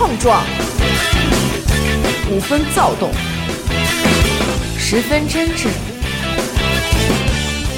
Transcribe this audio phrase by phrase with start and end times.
[0.00, 0.42] 碰撞，
[2.30, 3.10] 五分躁动，
[4.78, 5.68] 十分真挚。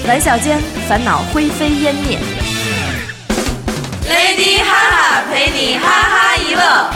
[0.06, 2.20] 玩笑间，烦恼灰飞烟灭。
[4.08, 6.90] Lady 哈哈陪你哈哈一乐。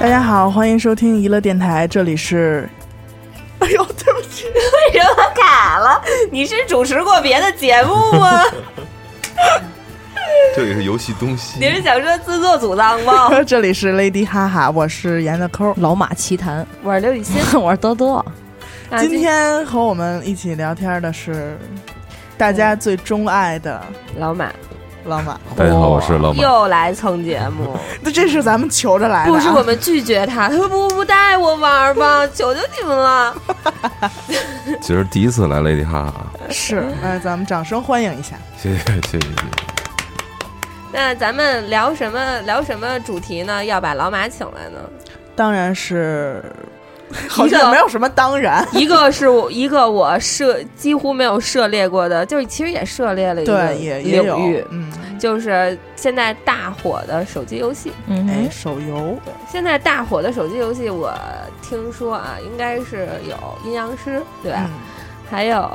[0.00, 2.68] 大家好，欢迎收听娱乐电台，这里是。
[3.68, 6.02] 哎呦，对不起， 为什么卡了？
[6.32, 8.42] 你是主持过别的节目吗？
[10.56, 11.58] 这里是游戏东西。
[11.60, 13.30] 你是想说自作主张吗？
[13.44, 18.24] 这里是 Lady 哈哈，我是严的抠，老马奇谈，我是刘雨欣，我是多多。
[18.98, 21.58] 今天和我们一起聊天的是
[22.38, 23.82] 大家最钟爱的
[24.16, 24.50] 老马。
[25.08, 27.74] 老马，大家好，我是老马，又来蹭节目。
[28.02, 33.34] 那 这是咱们求着来的，不是我们拒绝他，他说不不带我玩吧，求求你们了。
[34.82, 39.34] 其实第一次来 Lady 哈哈，是，那咱们掌声欢迎一下，谢谢谢谢谢谢。
[40.92, 42.40] 那咱们聊什么？
[42.42, 43.64] 聊什么主题呢？
[43.64, 44.78] 要把老马请来呢？
[45.34, 46.44] 当然是。
[47.28, 59.16] 好像没有什么当然，一个是我一个我涉几乎没有涉猎过的，就是其实也涉猎了一个领域，嗯，就是现在大火的手机游戏，哎，手游，
[59.50, 61.12] 现在大火的手机游戏，我
[61.62, 64.68] 听说啊，应该是有阴阳师，对吧？
[65.30, 65.68] 还有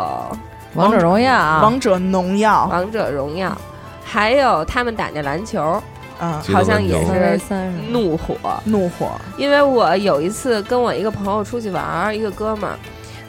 [0.76, 3.56] 王者荣耀、王者农药、王者荣耀，
[4.04, 5.82] 还有他们打那篮球。
[6.24, 7.42] 嗯，好像也是
[7.90, 8.36] 怒火，
[8.66, 9.12] 怒火。
[9.38, 12.78] 因为我有一次跟我一个朋友出去玩，一个哥们儿。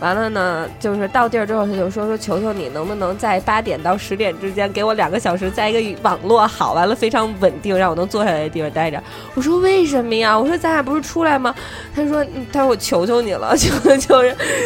[0.00, 9.03] 完了呢，就是到地儿之后，他就说说求求你，能不能在八点到十点之间给我两个小时，在一个网络好，完了非常稳定，让我能坐下来的地方待着。
[9.34, 10.39] 我说为什么呀？
[10.39, 11.55] 我说咱俩不是出来吗？
[11.95, 14.20] 他说他说我求求你了，求 求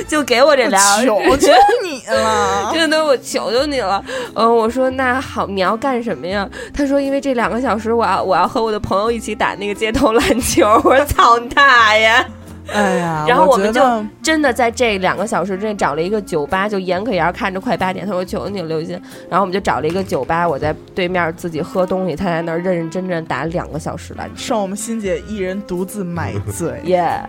[0.09, 1.53] 就给我这俩，求求
[1.85, 4.03] 你了， 真的我求求你了。
[4.35, 6.49] 嗯，我说那好，你要干什么呀？
[6.75, 10.67] 他说因为这两个小时，我要我要和我的朋友一起打那个街头篮球。
[10.85, 12.38] 我说操你大爷！
[12.73, 13.81] 哎呀， 然后我们就
[14.23, 27.21] 真的在这两个小时之内找了一个酒吧，就严可言看着快八点，他说求你刘鑫，然后我们就找了一个酒吧，我在对面自己喝东西，他在那儿认认真真打两个小时篮球，剩我们欣姐一人独自买 醉，耶，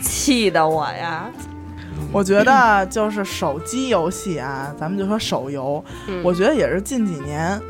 [0.00, 1.30] 气的我呀！
[2.12, 5.84] 我觉得就是手机游戏啊，咱们就说手游，
[6.22, 7.60] 我觉得也是近几年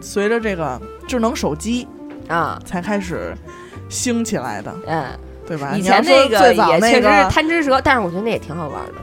[0.00, 1.88] 随着这个智能手机
[2.28, 2.60] 啊。
[2.66, 3.34] 才开始
[3.88, 5.06] 兴起来的，嗯。
[5.46, 5.72] 对吧？
[5.76, 8.94] 以前那个也确实是贪吃蛇，但是我觉得那也挺好玩的。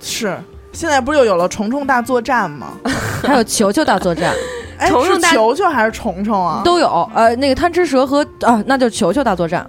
[0.00, 0.36] 是，
[0.72, 2.72] 现在不是又有了虫虫大作战吗？
[3.22, 4.34] 还有球球大作战，
[4.78, 6.62] 哎，是球球还是虫虫啊？
[6.64, 7.10] 都有。
[7.14, 9.68] 呃，那个贪吃蛇和啊，那就是球球大作战。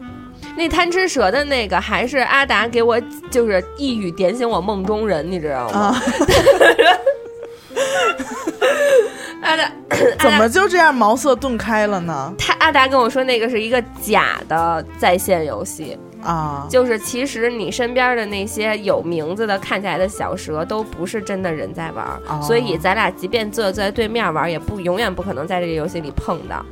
[0.55, 2.99] 那贪吃蛇的那个还是阿达给我，
[3.29, 6.01] 就是一语点醒我梦中人，你知道吗？
[9.41, 9.63] 阿达
[10.19, 12.33] 怎么就这样茅塞顿开了呢？
[12.37, 15.97] 他阿达跟我说，那个是一个假的在线游戏。
[16.23, 22.07] 啊，就是其实你身边的那些有名字的看起来的小蛇都不是真的人在玩，
[22.41, 26.65] 所以咱俩即便坐在对面玩，也不永远不可能在这个游戏里碰到。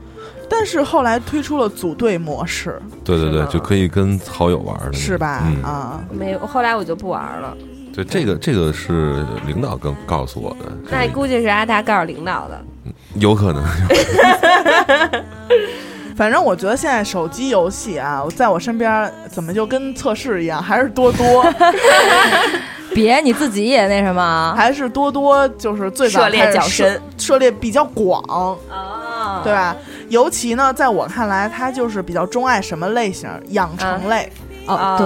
[0.50, 5.44] 但是后来推出了组队模式，对对对，就可以跟好友玩的，是吧？
[5.64, 7.56] 啊，没有，后来我就不玩了。
[7.94, 12.62] 对，这个这个是领导跟告诉我的，那估计是阿达告诉领导的，
[13.16, 13.64] 有可能。
[16.20, 21.46] 反正我觉得现在手机游戏啊，在我身边怎么就跟测试一样，还是多多。
[22.94, 28.22] 别你自己也那什么，还是多多就是最早涉猎较深，涉猎比较广
[28.68, 29.74] 啊，对吧？
[30.10, 33.30] 尤其呢，在我看来，他就是比较钟爱什么类型？
[33.52, 34.30] 养成类
[34.68, 34.98] 哦，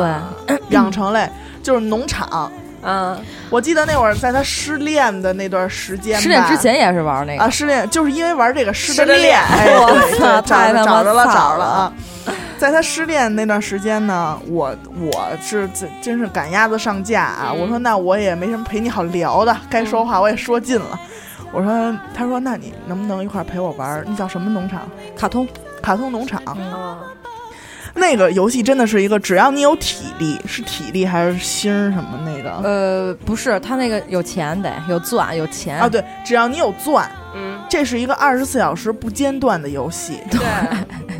[0.47, 1.30] 对，养成类
[1.62, 2.51] 就是农场。
[2.83, 3.17] 嗯，
[3.49, 11.94] 我记得那会儿在他失恋的那段时间，失恋之前也是玩那个啊，失恋就是因为玩这个失的恋， 我操，找找着了，找着了啊！
[12.57, 17.51] 在他失恋那段时间呢，我我是真真是赶鸭子上架啊！
[17.51, 21.00] 我说那我也没什么陪你好聊的，该说话我也说尽了。
[21.51, 24.03] 我说，他说那你能不能一块陪我玩？
[24.07, 24.89] 那叫什么农场？
[25.15, 25.47] 卡通，
[25.81, 26.41] 卡通农场。
[27.95, 32.50] 那个游戏真的是一个，只要你有体力，是体力还是心什么那个？
[32.68, 35.88] 呃，不是，他那个有钱得有钻有钱啊。
[35.88, 40.19] 对，只要你有钻，嗯，这是一个二十四小时不间断的游戏。
[40.31, 40.40] 对，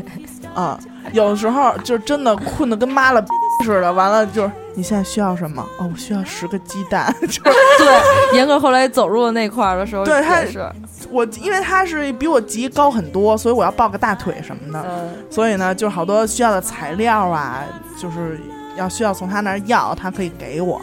[0.54, 0.78] 啊，
[1.12, 3.28] 有的时候就真的困得跟妈了逼
[3.64, 5.62] 似的，完了就是你现在需要什么？
[5.78, 10.64] 哦，我需要十个鸡蛋， 就是对，严哥后来走入那块儿的时候，对他也是，
[11.10, 17.62] 我，因为他是比我级高很多，所以我要抱个大腿什么的，嗯，所以呢，就好多需要的材料啊，
[18.00, 18.40] 就是
[18.76, 20.80] 要需要从他那儿要，他可以给我。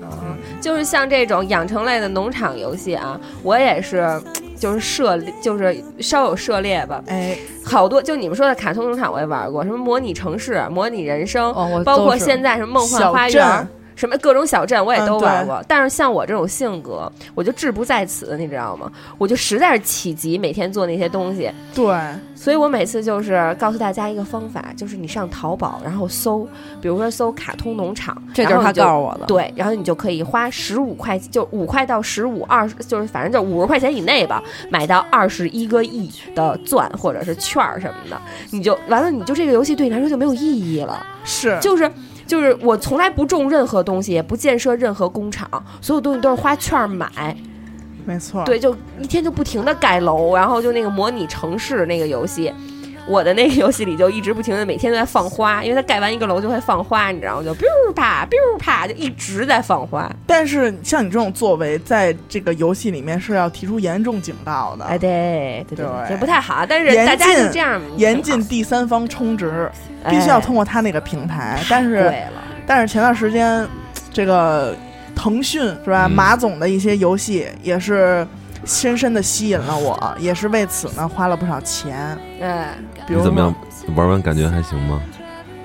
[0.00, 4.20] 嗯就是像这种养成类的农场游戏啊，我也是。
[4.58, 7.02] 就是涉猎，就是稍有涉猎吧。
[7.06, 13.68] 哎，好多就你们说的卡通农场我也玩过，什么模拟城市、模拟人生，哦，包括现在什么梦幻花园。
[13.98, 18.88] 什么各种小镇我也都玩过，但是像我这种性格，我就志不在此，你知道吗？
[19.18, 21.84] 我就实在是起急，每天做那些东西，对，
[22.36, 26.48] 所以我每次就是告诉大家一个方法，就是你上淘宝，然后搜，
[26.80, 29.26] 比如说搜卡通农场，这就是他告诉我的。
[29.26, 34.40] 对，然后你就可以花十五块，就五块到十五二十，就是反正就五十块钱以内吧，
[34.70, 38.16] 买到二十一个亿的钻或者是券儿什么的，
[38.52, 41.90] 你就完了，你就这个游戏对你来说就没有意义了，是，就是。
[42.28, 45.48] 就是我从来不种任何东西，也不建设任何工厂，
[45.80, 47.36] 所有东西都是花券儿买。
[48.04, 48.44] 没错。
[48.44, 52.52] 对，就一天就不停的盖楼，然后就那个模拟城市那个游戏，
[53.08, 57.42] 我的那个游戏里就一直不停的每天都在放花，因为它盖完一个楼就会放花，你知道吗？
[57.42, 60.10] 就 biu 啪 biu 啪就一直在放花。
[60.26, 69.70] 但是像你这种作为，在这个游戏里面是要提出严重警告的，哎，对对对这不太好，但是大家就这样严禁第三方充值，
[70.08, 71.58] 必须要通过他那个平台。
[71.68, 73.66] 但是对了，但是前段时间，
[74.12, 74.76] 这个
[75.14, 76.06] 腾讯是吧？
[76.06, 78.26] 嗯马总的一些游戏也是
[78.68, 82.16] 深深的吸引了我，也是为此呢花了不少钱。
[82.38, 82.48] 对，
[83.06, 83.52] 比如怎么样？
[83.96, 85.00] 玩完感觉还行吗？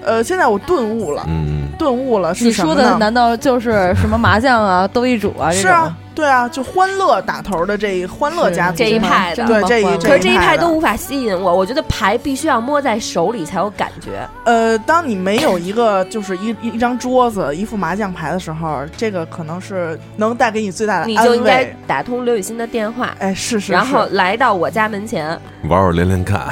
[0.06, 2.98] 呃，现在我顿悟了，嗯，顿悟了是你说的？
[2.98, 5.62] 难道就是什么麻将啊、 斗地主啊这种？
[5.62, 14.28] 是啊，对啊，就欢乐打头的这一欢乐家族这一派的对这一可是这一派都无法吸引我，我觉得牌必须要摸在手里才有感觉。
[14.46, 21.64] 呃，当你没有一个就是一一一张桌子、一副麻将牌的时候，这个可能是能带给你最大的安你就应该。
[21.88, 25.28] 打通刘雨欣的电话，哎，是是，然后来到我家门前，
[25.68, 26.48] 玩玩连连看，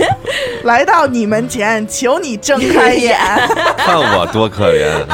[0.64, 3.18] 来到你门前，求你睁开眼。
[3.76, 5.06] 看我多可怜。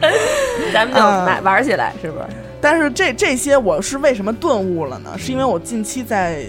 [0.72, 2.24] 咱们就嗯买玩起来，是不是？
[2.60, 5.10] 但是这这些我是为什么顿悟了呢？
[5.18, 6.44] 是因为我近期在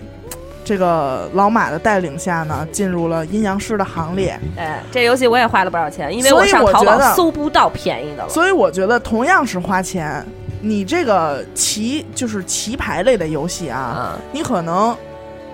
[0.63, 4.39] 这个老马的带领下呢，进入了阴阳师的行列。
[4.57, 8.29] 哎，这游戏我也花了不少钱，因为所以上淘宝我觉得搜不到便宜的了。
[8.29, 10.23] 所以我觉得同样是花钱，
[10.61, 14.95] 你这个棋就是棋牌类的游戏啊，啊，你可能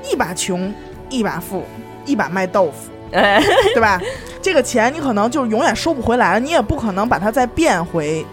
[0.10, 0.74] 一把穷
[1.10, 1.64] 一把富，
[2.06, 3.42] 一把卖豆腐，哎，
[3.74, 4.02] 对吧？
[4.42, 8.26] 这个钱你可能就永远收不回来了，你也不可能把它再变回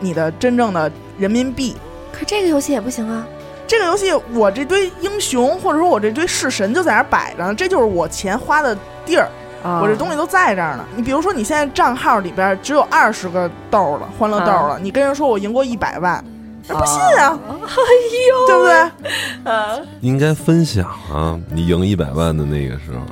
[0.00, 1.76] 你的真正的人民币。
[2.12, 3.26] 可这个游戏也不行啊。
[3.66, 8.74] 这个游戏，我这堆英雄或者说我这堆式神就在那儿摆着呢，这就是我钱花的
[9.04, 9.28] 地儿，
[9.62, 10.84] 啊我这东西都在这儿呢。
[10.96, 16.24] 你比如说，你现在账号里边只有二十个豆了，欢乐豆了，你跟人说我赢过一百万，
[16.66, 17.82] 人不信啊，哎
[18.30, 19.52] 呦对不对？
[19.52, 21.38] 啊，应该分享啊！
[21.52, 23.04] 你赢一百万的那个时候，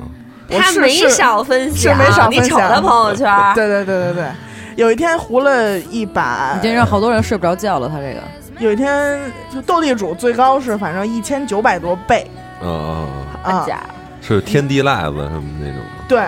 [0.59, 4.25] 他没少分享，是没少分享你瞅他朋友圈，对对对对对，
[4.77, 7.89] 有一天胡了一把已，经让好多人睡不着觉了。
[7.89, 8.21] 他这个。
[8.59, 9.19] 有一天
[9.51, 12.29] 就斗地主最高是反正一千九百多倍。
[12.61, 13.07] 啊
[13.43, 13.89] 啊啊，
[14.21, 16.05] 是天地赖子什么那种吗？
[16.07, 16.23] 对，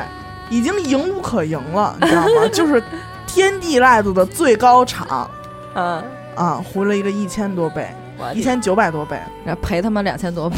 [0.49, 2.47] 已经赢无可赢了，你知道吗？
[2.51, 2.81] 就是
[3.27, 5.29] 天地赖子的最高场。
[5.75, 6.03] 嗯，
[6.35, 7.87] 啊，胡了一个一千多倍，
[8.33, 10.57] 一千九百多倍，然后赔他们两千多倍，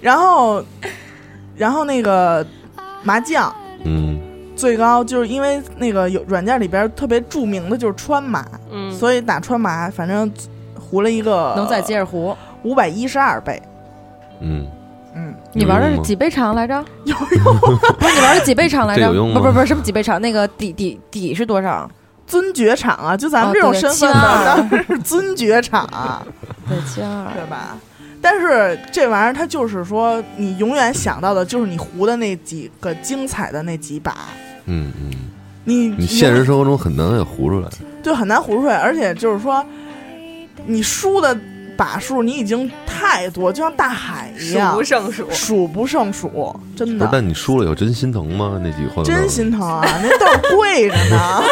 [0.00, 0.64] 然后，
[1.56, 2.46] 然后那个
[3.02, 3.52] 麻将
[3.84, 4.11] 嗯，
[4.62, 10.32] 最高就是因为那个有软件里边特别著名的就是川麻，嗯，所以打川麻反正
[10.78, 12.36] 胡了一个能再接着胡。
[12.62, 13.60] 五百一十二倍，
[14.40, 14.64] 嗯，
[15.16, 16.74] 嗯，你玩的是几倍场来着？
[17.02, 17.58] 有用？
[17.98, 19.00] 不是你玩的几倍场来着？
[19.00, 21.90] 这有用吗不不不是什么几倍场，那个底底底是多少？
[22.24, 26.24] 尊爵场啊，就咱们这种身份当然 是尊爵场啊，
[26.68, 27.26] 对，七二。
[27.34, 27.76] 对吧？
[28.24, 34.14] 但是这玩意儿它就是说，你永远想到的就是你胡的那几个精彩的那几把，
[34.66, 35.10] 嗯嗯，
[35.64, 37.68] 你你现实生活中很难给糊出来。
[38.02, 39.64] 就很难糊出来，而且就是说，
[40.66, 41.36] 你输的
[41.76, 45.30] 把数你已经太多，就像大海一样数样不，胜数。
[45.30, 48.60] 数不胜数，真不是，的但你输了有真心疼吗？
[48.62, 49.84] 那几个欢乐豆真心疼啊！
[50.02, 51.42] 那豆儿贵着呢，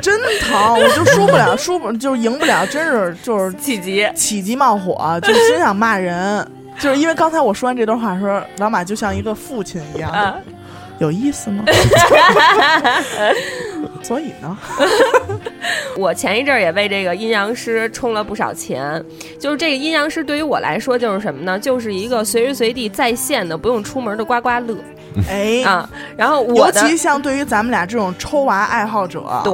[0.00, 6.46] 真疼，我就输不了，输不就是赢不了，真是就是气急，起急冒火，就真想骂人。
[6.78, 10.34] 就是因为刚才我说完这段话的时候，老马就像一个父亲一样，啊，
[11.00, 11.64] 有意思吗？
[14.02, 14.56] 所以呢，
[15.96, 19.02] 我前一阵儿也为这个阴阳师充了不少钱。
[19.38, 21.58] 就是这个阴阳师对于我来说就是什么呢？
[21.58, 24.76] 就是一个随时随地在线的、不用出门的刮刮乐。
[25.28, 25.88] 哎，啊。
[26.16, 29.52] 然后我尤的其像对于咱们俩这种抽娃爱好者，对，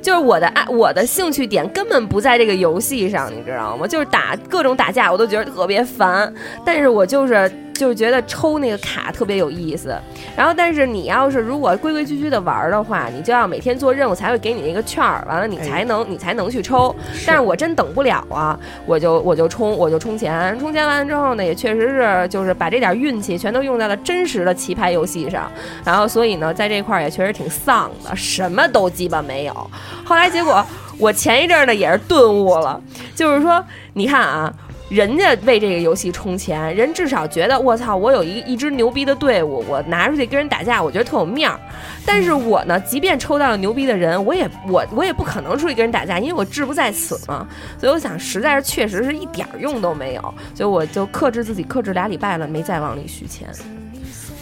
[0.00, 3.86] 就是我的爱，我的兴趣点根本不在这个游戏上，你知道吗？
[3.86, 6.32] 就是打各种打架，我都觉得特别烦。
[6.64, 9.98] 但是我就是就是觉得抽那个卡特别有意思。
[10.36, 16.94] 然后，但是你要是如果规规矩矩的玩儿的话，你就要每天做任务才会给你那个券儿，完了你才能、你才能去抽。
[17.26, 17.40] 但是。
[17.40, 22.28] 我真等不了啊，我就我就充我就充钱，充钱完了之后呢，也确实是。
[22.28, 22.52] 就是。
[22.52, 25.50] 把这点运气全都用在了真实的棋牌游戏上。
[25.82, 29.70] 然后所以呢，在这块儿也确实挺丧的，什么都鸡巴没有。
[30.04, 30.62] 后来结果
[30.98, 31.98] 我前一阵儿呢也是。
[32.06, 32.78] 顿悟了，
[33.14, 33.40] 就是。
[33.40, 34.52] 说，你看啊。
[34.90, 41.58] 人家为这个游戏充钱，人至少觉得我操，我有一一支牛逼的队伍，我拿出去跟人打架，我觉得特有面儿。
[42.04, 47.46] 但是我呢，即便抽到了牛逼的人，我也 我我也不可能出去跟人打架，因为我志不在此嘛。
[47.78, 53.48] 所以我想，实在是确实是一点儿用都没有，所以我就克制自己，克制俩礼拜了，没再往里续钱。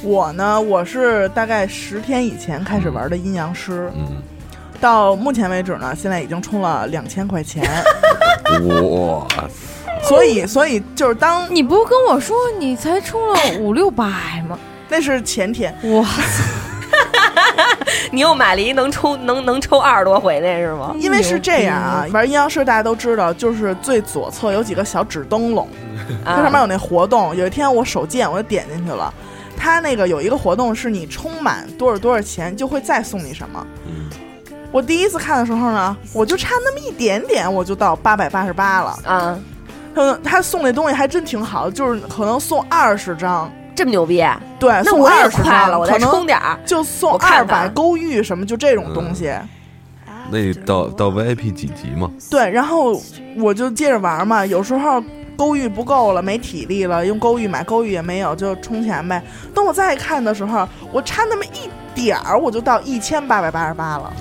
[0.02, 4.23] 我呢，我是大概十天以前开始玩的阴阳师，嗯，
[4.81, 7.63] 到目前为止呢，现在已经充了两千块钱，
[8.67, 9.27] 哇，
[10.03, 14.05] 所以所以就是当你不是跟我说你才充了五六百
[14.49, 14.59] 吗？
[14.89, 16.07] 那是前天，哇，
[18.11, 20.95] 你又买了一能抽能能抽二十多回那是吗？
[20.99, 25.69] 因为是这样啊，玩阴阳师大家都知道，就是最左侧有几个小纸灯笼，
[26.25, 27.37] 它上面有那活动。
[27.37, 29.13] 有一天我手贱，我就点进去了。
[29.61, 33.67] 它那个有一个活动，是你充满多少多少钱就会再送你什么。
[34.69, 38.99] 嗯我第一次看的时候呢，我就差那么一点点，我就到八百八十八了。
[39.05, 39.39] 啊，
[39.95, 44.23] 他他送那东西还真挺好，就是可能送二十张，这么牛逼，
[44.59, 46.59] 对，送那我也二十张，快了，我再充点儿。
[46.67, 49.33] 就送二百勾玉什么，就这种东西。
[50.31, 52.11] 那到到 VIP 几级嘛？
[52.31, 53.01] 对，然后
[53.39, 55.03] 我就接着玩嘛，有时候
[55.35, 59.23] 勾玉不够了，没体力了，用勾玉买勾玉也没有，就充钱呗。
[59.55, 64.13] 等我再看的时候，我差那么一点儿，我就到一千八百八十八了，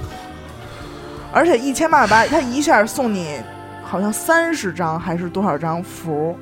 [1.33, 3.39] 而且一千八百八，他一下送你
[3.83, 6.37] 好像三十张还是多少张符，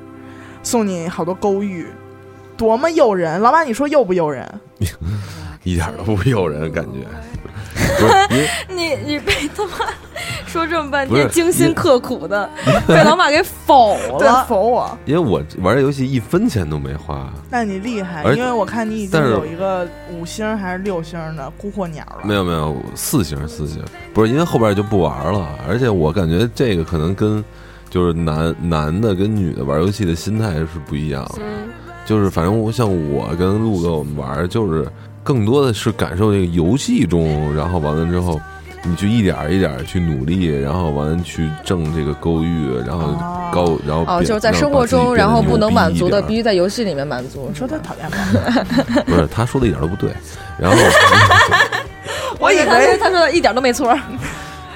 [0.62, 1.86] 送你好多勾玉，
[2.56, 3.40] 多么诱人！
[3.40, 4.60] 老板，你说诱不诱人？
[5.64, 7.06] 一点都不诱人，感觉。
[8.28, 9.70] 不是，你你被他妈
[10.46, 12.48] 说这么半天精心刻苦的，
[12.86, 14.44] 被老马给否 对，了。
[14.48, 14.98] 否我。
[15.04, 22.20] 因为我玩这游戏一分钱都没花，那你厉害，因为我看你已经有一个五星还是六星的孤惑鸟了。
[22.24, 23.82] 没有没有四星四星，
[24.14, 27.44] 不是因为后边就不玩了，而且我感觉这个可能跟
[27.90, 31.68] 就是男男的跟女的玩游戏的心态是不一样的，嗯，
[32.04, 34.86] 就是反正我像我跟陆哥我们玩，就是
[35.26, 38.40] 更多的是感受这个游戏中，然后完了之后。
[38.88, 47.46] 你去一点儿一点儿去努力，然后完了去挣这个勾玉，然后哦高，然后哦，就是在生活中，然后不能满足的，必须在游戏里面满足。
[47.48, 48.16] 你说他讨厌吗？
[49.04, 50.12] 不是他说的一点都不对，
[50.56, 50.76] 然后
[52.38, 53.92] 我以他为他说的一点都没错。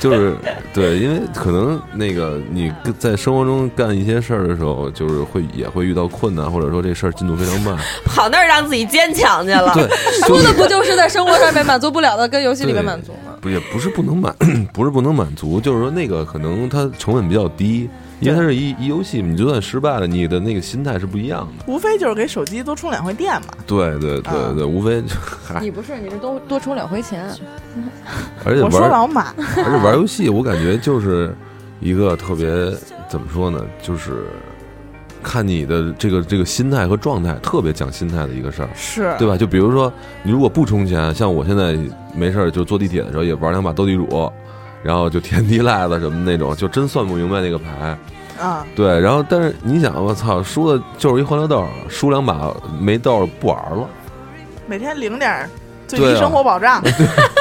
[0.01, 0.35] 就是
[0.73, 7.77] 对，因为可能那个你在生活中干一些事儿的时候，就是会也会遇到困难，或者说这事儿进度非常慢。
[8.05, 9.73] 跑那儿让自己坚强去了。
[9.75, 9.83] 对，
[10.29, 13.33] 就是说的不就是在生活上面满足不了的，跟游戏里面满足吗？
[13.41, 14.35] 不也不是不能满，
[14.73, 21.65] 不是不能满足，就是说那个可能它成本比较低，因为它是一一游戏，你就算失败了，你的那个心态是不一样的。
[21.67, 23.49] 无非就是给手机多充两回电嘛。
[23.67, 25.15] 对对对对，无非就
[25.47, 27.29] 嗨，你不是，你是多多充两回钱。
[28.45, 31.35] 而且我说玩老马，而且玩游戏，我感觉就是
[31.81, 32.47] 一个特别
[33.09, 34.27] 怎么说呢，就是
[35.23, 38.69] 看你的这个这个心态和状态，特别讲心态的一个事儿。
[38.75, 39.37] 是对吧？
[39.37, 41.79] 就比如说，你如果不充钱，像我现在
[42.15, 44.31] 没事儿就坐地铁的时候也玩两把斗地主，
[44.83, 47.97] 然后就天地赖子什么那种，就真算不明白那个牌。
[48.41, 53.87] 啊，对，然后但是你想，我操，输的就是一欢乐豆，输两把没豆不玩了。
[54.67, 55.47] 每天领点
[55.87, 56.83] 最低生活保障，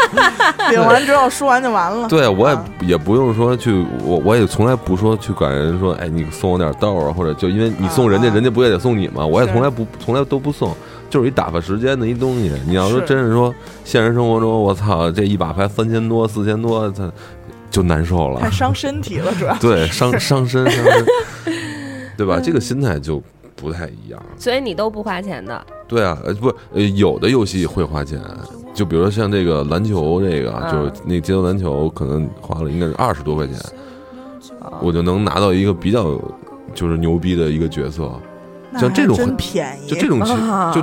[0.71, 2.07] 领完之后输完就完了。
[2.09, 9.25] 对，我也啊也不用说去，我我也从来不说去管人说，哎，你送我点豆啊，或者就因为你送人家，啊人家不也得送你吗？
[9.25, 10.75] 我也从来不从来都不送，
[11.09, 12.51] 就是一打发时间的一东西。
[12.67, 17.11] 你要说真是说现实生活中，我操，这一把牌三千多四千多，它
[17.71, 18.39] 就难受了。
[18.41, 18.49] 太。
[18.49, 19.55] 伤身体了，主要。
[19.59, 21.05] 对，伤 伤身伤身，
[22.17, 22.39] 对吧？
[22.39, 23.21] 这个心态就
[23.55, 24.21] 不太一样。
[24.37, 28.19] 所以你都不花钱的，对啊，呃，不，呃，有的游戏会花钱，
[28.73, 30.71] 就比如说像这个篮球，这个、嗯。
[30.71, 33.55] 就是那街头篮球，可能花了应该是二十多块钱，
[34.59, 34.79] 哦。
[34.81, 36.19] 我就能拿到一个比较
[36.73, 38.11] 就是牛逼的一个角色，
[38.77, 39.87] 像这种真便宜。
[39.87, 40.81] 就这种啊就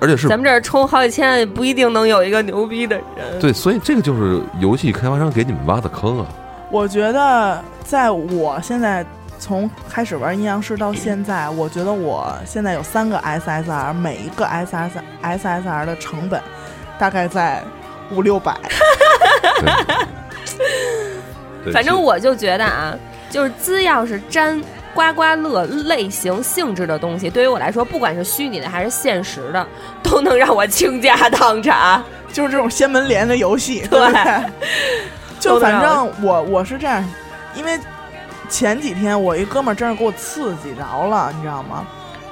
[0.00, 3.40] 而且是咱们这儿充好几千也不一定能有一个牛逼的人。
[3.40, 6.26] 对，所以这个就是游戏开发商给你们挖的坑啊。
[6.70, 9.06] 我觉得在我现在
[9.38, 14.90] 从开始玩阴阳师到现在，我觉得我现在有三个 SSR，每一个 SSR
[15.22, 16.42] SSR 的成本
[16.98, 17.62] 大概在
[18.10, 18.56] 五六百。
[21.62, 22.94] 对 反正我就觉得啊，
[23.30, 24.60] 就是资要是沾
[24.94, 29.66] 刮刮乐类型性质的东西，对于我来说，不管是虚拟的还是现实的，
[30.02, 32.02] 都能让我倾家荡产。
[32.32, 34.44] 就是这种仙门联的游戏，对对？
[35.38, 37.04] 就反正我我是这样，
[37.54, 37.78] 因为
[38.48, 41.86] 前几天我一哥们儿真是给我刺激着了，你知道吗？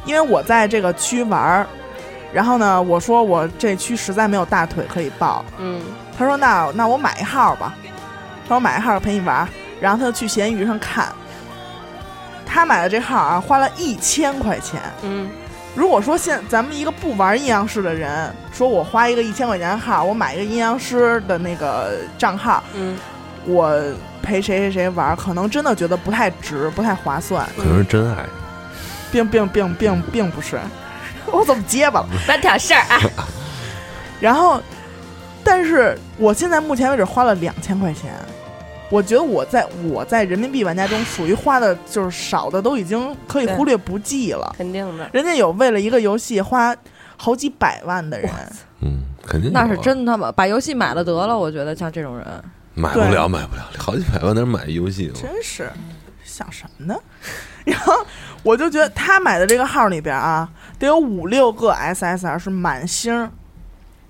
[0.04, 1.66] 因为我在这个区玩儿，
[2.32, 5.80] 然后呢，我说我这区实在没有大腿可以抱，嗯，
[6.18, 7.72] 他说那那我买一号吧，
[8.48, 9.48] 他说买一号陪你玩儿，
[9.80, 11.12] 然后他就去闲鱼上看，
[12.52, 15.30] 他买的这号啊花了一千块钱，嗯，
[15.74, 22.98] 如果说现咱们一个不玩阴阳师的人，说我花一个一千块钱号，我买一个阴阳师的那个账号，嗯，
[23.46, 23.80] 我
[24.22, 28.24] 陪谁谁谁玩，可能真的觉得不太值，不太划算，可能是真爱。
[29.10, 30.58] 并并并并并不是，
[31.32, 32.06] 我怎么结巴了？
[32.26, 33.00] 别挑事儿啊。
[34.20, 34.60] 然后，
[35.42, 38.12] 但是我现在目前为止花了两千块钱，
[38.92, 44.54] 我觉得我在我在人民币玩家中属于花的就是少的都已经可以忽略不计了。
[44.54, 46.76] 肯定的，人家有为了一个游戏花
[47.16, 48.30] 好几百万的人，
[48.82, 51.36] 嗯，肯定啊那是真他妈把游戏买了得了。
[51.36, 52.26] 我觉得像这种人，
[52.74, 55.14] 买不了，买不了，好几百万能买游戏吗？
[55.14, 55.70] 真是
[56.22, 56.94] 想什么呢？
[57.64, 57.94] 然后
[58.42, 60.46] 我就觉得他买的这个号里边啊，
[60.78, 63.30] 得有五六个 SSR 是满星，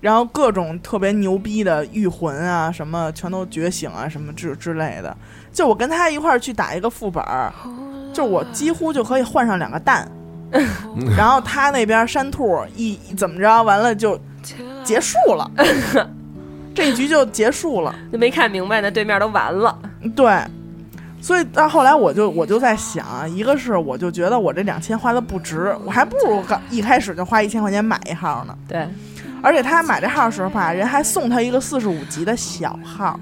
[0.03, 5.15] 然后各种特别牛逼的御魂啊，什么全都觉醒啊，什么之之类的。
[5.53, 7.49] 就我跟他一块儿去打一个副本儿，
[8.11, 10.05] 就我几乎就可以换上两个蛋，
[11.15, 14.19] 然后他那边山兔一怎么着，完了就
[14.83, 15.49] 结束了，
[16.75, 17.95] 这一局就结束了。
[18.11, 19.79] 就没看明白呢，对面都完了。
[20.13, 20.37] 对，
[21.21, 28.53] 所以到后来我就我就在想啊，一个是我就觉得我这两千花的不值，我还不如刚一开始就花一千块钱买一号呢。
[28.67, 28.85] 对
[29.43, 33.19] 而且他买这号的时候吧，人还送他一个四十五级的小号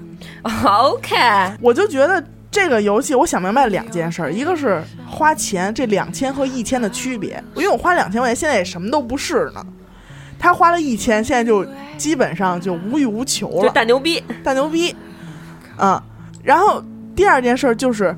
[0.64, 1.16] ，，OK，
[1.60, 9.66] 我就觉得这个游戏我想明白两件事儿，一个是花钱这两千和一千的区别，因为我花两千块钱现在也什么都不是呢，
[10.38, 11.66] 他花了一千，现在就
[11.98, 13.72] 基本上就无欲无求就了。
[13.72, 14.22] 大牛逼。
[14.44, 14.94] 大牛逼，
[15.78, 16.00] 嗯，
[16.44, 16.80] 然后
[17.16, 18.14] 第二件事儿就是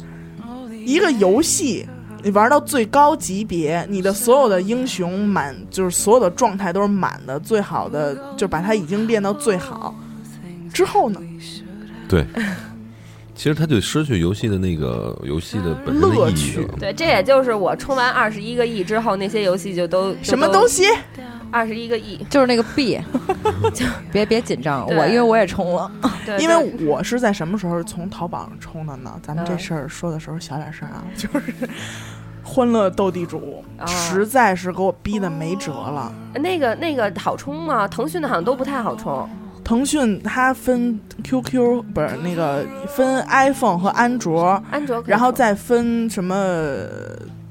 [0.84, 1.88] 一个游戏，
[2.24, 9.94] 你玩到最高级别，你的所有的英雄满，就是所有的状态都是满的，最好的就把它已经练到最好。
[10.72, 11.20] 之后呢，
[12.08, 12.24] 对，
[13.34, 16.74] 其实他就失去游戏的那个游戏的本身乐趣的意义了。
[16.80, 20.84] 对，这也就是我充完二十一个亿之后，那些游戏就都什么东西？
[21.50, 22.98] 二十一个亿，就是那个币，
[24.10, 25.88] 别别紧张，我因为我也充了，
[26.26, 29.16] 对因为我是在什么时候从淘宝上充的呢？
[29.22, 31.54] 咱们这嗯事儿说的时候小点声啊，就是
[32.44, 36.12] 欢乐斗地主，哦实在是给我逼的没辙了。
[36.34, 37.88] 那个那个好充吗？
[37.88, 39.28] 腾讯的好像都不太好充。
[39.64, 46.36] 腾讯它分 QQ 不是那个分 iPhone 和安卓，安卓然后再分什么，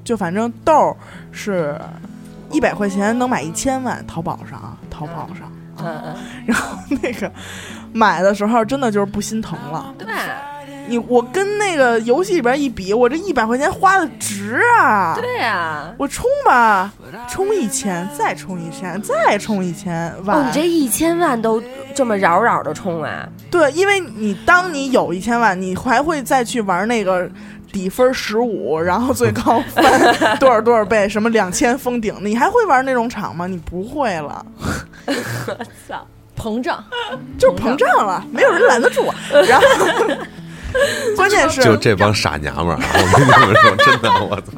[0.03, 0.95] 就反正豆儿
[1.31, 1.75] 是
[2.51, 7.31] 一百块钱能买一千万，淘宝上啊，淘宝上，嗯嗯，然后那个
[7.91, 9.91] 买的时候真的就是不心疼了。
[9.97, 10.07] 对，
[10.87, 15.15] 你我跟那个游戏里边一比，我这一百块钱花的值啊！
[15.15, 15.93] 对啊。
[15.97, 16.91] 我充吧，
[17.29, 20.37] 充一千，再充一千，再充一千万。
[20.37, 21.61] 哦，你这一千万都
[21.95, 23.27] 这么扰扰的充啊？
[23.49, 27.29] 对，因为你当你有一千万，你还会再去玩那个
[27.71, 29.83] 底分十五，然后最高翻
[30.39, 33.47] 多少多少倍，什么两千封顶，你还会玩那种场吗？
[33.47, 34.45] 你不会了，
[35.87, 36.05] 操！
[36.35, 36.83] 膨胀。
[37.37, 39.05] 就是膨胀了，没有人拦得住。
[39.47, 39.65] 然后，
[41.15, 44.51] 关键是就这帮傻娘们儿啊，我跟你们说，真的，我操！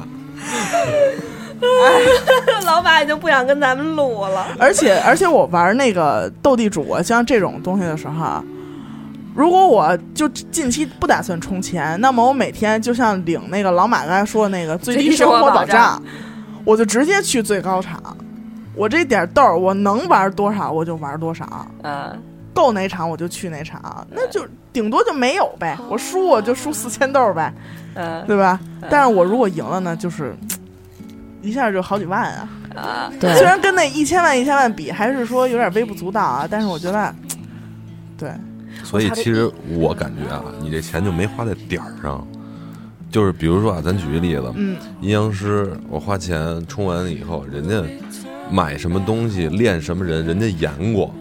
[2.66, 4.46] 老板已经不想跟咱们录了。
[4.58, 8.44] 而且而且我玩那个斗地主啊，像这种东西的时候啊，
[9.34, 16.02] 如果我就近期不打算充钱，那么我每天就像领那个老马刚才说的那个最低生活保障，
[16.64, 18.00] 我就直接去最高场。
[18.74, 22.22] 我这点豆儿，我能玩多少我就玩多少，嗯，
[22.56, 25.78] 够哪场我就去哪场，那就顶多就没有呗。
[25.90, 27.52] 我输我就输四千豆儿呗，
[27.94, 28.58] 嗯对吧？
[28.90, 30.34] 但是我如果赢了呢，就是
[31.42, 32.48] 一下就好几万啊。
[32.74, 37.14] 啊，虽，然跟那一千万一千万比，还是说有点微不足道啊，但是我觉得，
[38.18, 38.30] 对，
[38.82, 42.26] 所以其实我感觉啊，你这钱就没花在点儿上。
[43.10, 47.82] 就是比如说啊，咱举个例子，嗯，阴阳师，我花钱充完了以后，人家
[48.50, 51.14] 买什么东西练什么人，人家演过，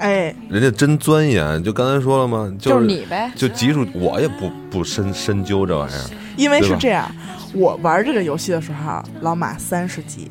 [0.00, 1.62] 哎，人家真钻研。
[1.62, 3.30] 就刚才说了嘛，就是是你呗。
[3.36, 6.10] 就技术，我也不不深深究这玩意儿。
[6.36, 7.10] 因为是这样，
[7.52, 10.30] 我玩这个游戏的时候，老马三十级，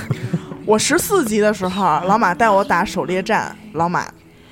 [0.66, 4.06] 我十四级的时候，老马带我打狩猎战，老马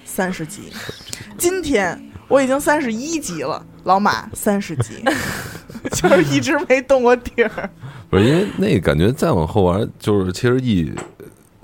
[0.05, 0.73] 三十级，
[1.37, 5.05] 今天我已经三十一级了，老马三十级，
[5.93, 7.71] 就是一直没动过底儿。
[8.09, 10.91] 不是因为那感觉再往后玩，就是其实一，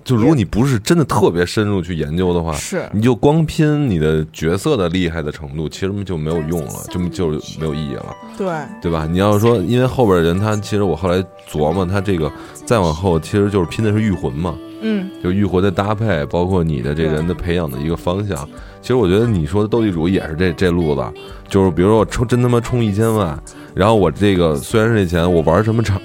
[0.04, 2.88] 就如果你不是真的特别深入去研究的话，是。
[2.92, 7.28] 你就光拼你的角色的厉害的程度，其实就没有用了，就就
[7.60, 8.46] 没有意义了，对，
[8.80, 9.06] 对吧？
[9.10, 12.30] 你要说，因为后边的人他其实我后来琢磨，他这个
[12.64, 18.48] 再往后其实就是拼的是御魂嘛，嗯，就御魂的搭配，包括你的这个人的培养的一个方向。
[18.80, 21.04] 其实我觉得你说的斗地主也是这这路子，
[21.48, 23.40] 就是比如说我充真他妈充一千万，
[23.74, 26.00] 然后我这个虽然是这钱，我玩什么场，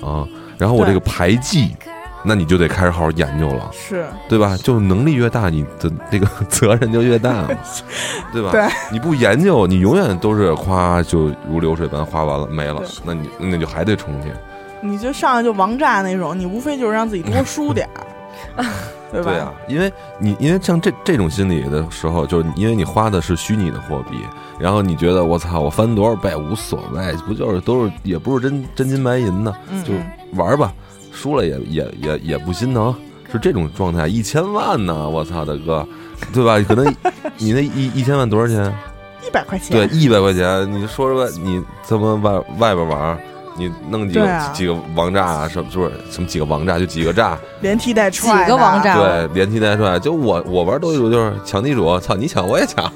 [0.60, 1.70] 然后我这个牌技，
[2.28, 4.58] 那你就得开始好好研究了，是对吧？
[4.58, 7.50] 就能力越大，你的这个 责任就越大嘛，
[8.34, 8.52] 对吧？
[8.52, 14.32] 对，你不研究，你永远都是夸就如流水般花完了没了，那你那就还得充去。
[14.82, 18.64] 你就上来就王炸那种，你无非就是让自己多输 点儿，
[19.12, 19.32] 对吧？
[19.32, 24.20] 对啊，因为你因为像这这种心理的时候，就是因为你花的是虚拟的货币，
[24.60, 29.52] 然后你觉得我操，我翻多少倍无所谓，不就是都是也不是真真金白银的，
[29.84, 29.94] 就
[30.36, 30.72] 玩吧，
[31.18, 32.94] 输了也也也也不心疼，
[33.32, 34.08] 是这种状态。
[34.08, 35.86] 一千万呢，我操，大哥，
[36.32, 36.64] 对吧？
[36.68, 36.86] 可能
[37.38, 38.72] 你那一一千万多少钱？
[39.26, 43.18] 一百块钱，对，一百块钱，你说说你这么外外边玩。
[43.60, 49.98] 你弄几个、啊几个王炸啊，什么不是什么几个王炸，就几个炸， 连踢带踹，几个王炸对，连踢带踹。
[49.98, 52.88] 就我我玩斗地主就是抢地主，操你抢我也抢，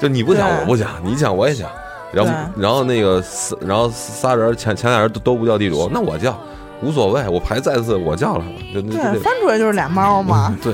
[0.00, 1.68] 就你不抢我不抢，你抢我也抢。
[2.10, 3.22] 然后然后那个
[3.60, 6.34] 然后仨人前前俩人都都不叫地主，那我叫
[6.80, 10.72] 无所谓，我牌再次我叫来了，就那对，就翻出来就是俩猫嘛，对，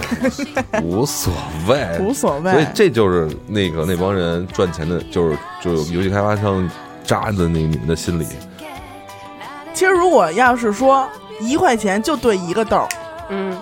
[0.82, 1.32] 无所
[1.66, 2.52] 谓，无所谓。
[2.52, 6.68] 所以这就是那个那帮人赚钱的，就是就是游戏开发商
[7.04, 8.26] 扎的那你们的心理。
[9.72, 11.08] 其实如果要是说
[11.40, 12.88] 一块钱就兑一个豆儿，
[13.30, 13.56] 嗯，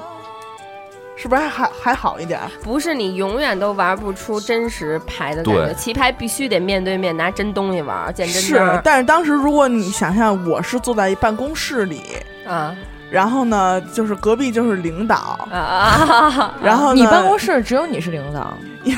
[1.23, 2.51] 是不是还还还好一点儿？
[2.65, 12.03] 不是你永远都玩不出真实牌的感觉，棋牌必须得面对面拿真东西玩，见真是，但是当时如果你想象我是坐在一办公室里，
[12.45, 12.75] 啊
[13.09, 15.17] 然后呢，就是隔壁就是领导，
[15.49, 16.55] 啊啊！
[16.65, 18.97] 然后呢你办公室只有你是领导，也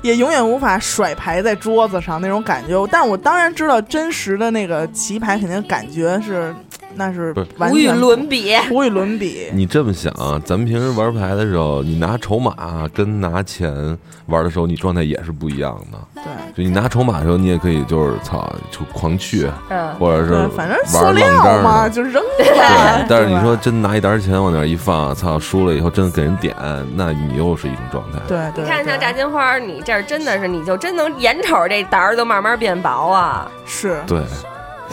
[0.00, 2.86] 也永远无法甩牌在桌子上那种感觉。
[2.86, 6.54] 但我当然知道真实的那个棋牌肯定感觉是，
[6.94, 8.54] 那是不是无与伦比。
[8.70, 9.48] 无与伦比。
[9.52, 10.12] 你这么想，
[10.44, 15.98] 咱们平时玩牌的时候，你拿筹码跟拿钱玩的时候，你状态也是不一样的。
[16.14, 16.24] 对
[16.54, 22.28] 就你拿筹码的时候，你也可以就是操，就狂去，嗯，或者是，反正塑玩料嘛，就扔吧。
[22.38, 26.54] 对，但是你说真拿一沓钱往那儿一放，操，输了以后真的给人点，
[26.94, 28.18] 那你又是一种状态。
[28.28, 33.50] 对对，你看像炸金花，你这儿真的是，你就真能眼瞅这沓儿都慢慢变薄啊！
[33.64, 34.20] 是对，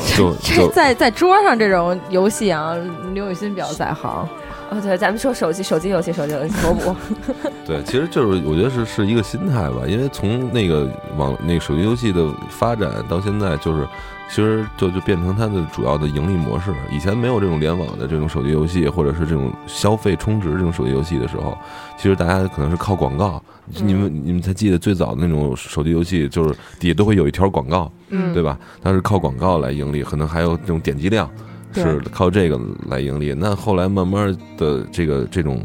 [0.16, 2.76] 就这在在桌上这种游戏啊，
[3.14, 4.28] 刘雨欣比较在行。
[4.72, 6.96] 哦，对，咱们说手机手机游戏，手机游戏，我补。
[7.66, 13.88] 对，其实就是我觉得是是一个心态吧，因为从那个网那个手机游戏的发展到现在，就是
[14.30, 16.74] 其实就就变成它的主要的盈利模式。
[16.92, 21.58] 以前没有这种联网的这种手机游戏，或者是这种消费充值这种手机游戏的时候，
[21.98, 23.44] 其实大家可能是靠广告。
[23.65, 28.58] 你们你们才记得最早的那种手机游戏，就是底下都会有一条广告，嗯对吧？
[28.82, 31.30] 它是靠广告来盈利，可能还有这种点击量。
[31.72, 33.32] 是靠这个来盈利。
[33.38, 35.62] 那后来慢慢的这个这种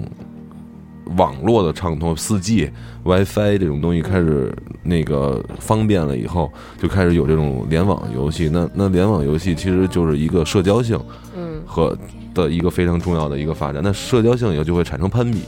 [1.17, 2.71] 网络的畅通，四 G、
[3.05, 8.49] WiFi 这种东西开始那个方便了以后，就开始有这种联网游戏。
[8.53, 10.99] 那那联网游戏其实就是一个社交性
[11.37, 11.97] 嗯，和
[12.35, 13.81] 的一个非常重要的一个发展。
[13.85, 15.43] 那社交性以后就会产生攀比。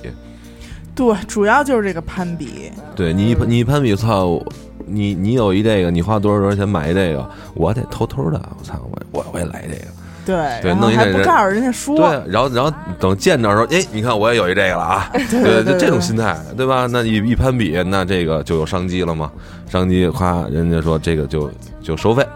[0.95, 2.71] 对，主要就是这个攀比。
[2.95, 4.41] 对你你一攀比，操！
[4.89, 9.87] 你你有一这个，你花多少多少钱买一这个，我得偷偷的，我操，我我我也来这个。
[10.27, 16.89] 对，对弄一个人不告诉人家说，对，然后然后等见着的时候，哎，你看我也有一这个了啊，对就这种心态，对吧？
[16.91, 19.31] 那一一攀比，那这个就有商机了嘛？
[19.69, 22.27] 商机，夸人家说这个就就收费，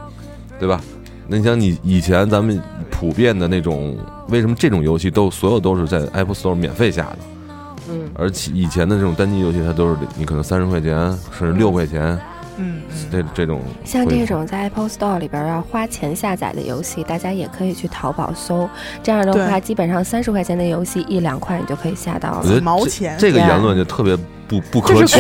[0.59, 0.81] 对吧？
[1.27, 3.97] 那你想你以前咱们普遍的那种，
[4.29, 7.19] 为什么这种游戏都所有都是在 Apple Store 免费下的？
[7.89, 10.97] 嗯，而且以前的这种单机游戏，它都是你可能三十块钱
[11.37, 12.19] 甚至六块钱，
[12.61, 18.69] 嗯嗯，这这种像这种在 Apple Store 里边要花钱下载的游戏，大家也可以去淘宝搜。
[19.03, 22.39] 这样的话，基本上三十块钱的游戏一两块你就可以下到了。
[22.43, 24.17] 我觉得几毛钱这这个言论就特别
[24.51, 25.17] 不 不可取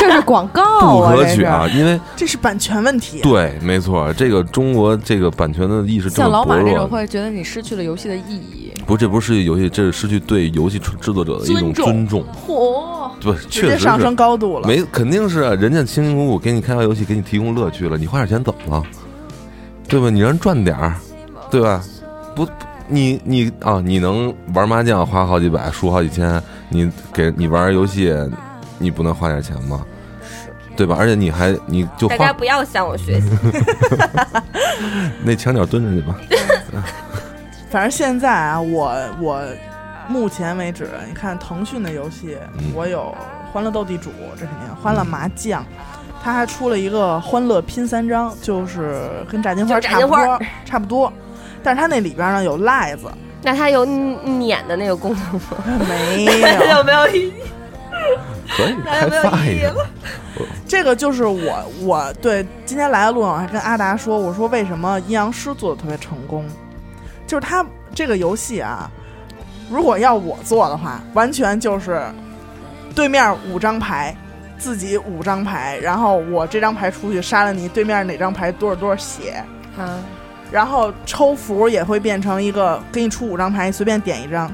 [0.00, 1.02] 这是，广告不。
[1.02, 1.68] 可取啊！
[1.72, 3.20] 因为这是版权问题。
[3.22, 8.72] 对，没错，这个中国这个版权的意识这么像老马薄弱这种会觉得你失去了游戏的意义。
[8.84, 12.24] 不，这不是游戏，这是失去对游戏制作者的一种尊重。
[12.46, 14.16] 嚯，对，确实上升是。
[14.16, 14.66] 高度了。
[14.66, 18.82] 没，肯定是啊，人家辛辛苦苦给你开发游戏，给你提供乐趣了，你花点钱怎么了？
[19.86, 20.10] 对吧？
[20.10, 20.96] 你让人赚点儿，
[21.50, 21.80] 对吧？
[22.34, 22.46] 不，
[22.88, 28.12] 你你啊，你能玩麻将花好几百，输好几千，你给你玩游戏，
[28.84, 29.84] 你不能花点钱吗？
[30.76, 30.96] 对吧？
[30.98, 33.30] 而且你还你就大家不要向我学习。
[35.22, 36.16] 那墙角蹲着去吧。
[37.70, 39.40] 反正现在啊，我我
[40.08, 43.14] 目前为止，你看腾讯的游戏，嗯我有
[43.52, 45.62] 《欢乐斗地主》，这肯定；《欢乐麻将》，
[46.22, 51.12] 它还出了一个《欢乐拼三张》，就是跟炸金花差不多，差不多。
[51.62, 53.06] 但是它那里边呢有赖子，
[53.42, 55.40] 那它有碾的那个功能吗？
[55.88, 56.32] 没有
[56.78, 56.84] 有。
[56.84, 57.32] 没有意义？
[58.56, 59.52] 可以 开发一下。
[59.52, 59.86] 意义了？
[60.66, 66.44] 这个就是我我对今天来的路上，我还跟阿达说，我说为什么阴阳师做的特别成功，
[67.26, 67.64] 就是他
[67.94, 68.90] 这个游戏啊，
[69.70, 72.02] 如果要我做的话，完全就是
[72.94, 74.16] 对面五张牌，
[74.58, 79.44] 自己五张牌，然后我这张牌出去杀了你，对面哪张牌多少多少血，
[79.78, 80.02] 嗯，
[80.50, 84.50] 然后抽符也会变成一个给你出五张牌，你随便点一张，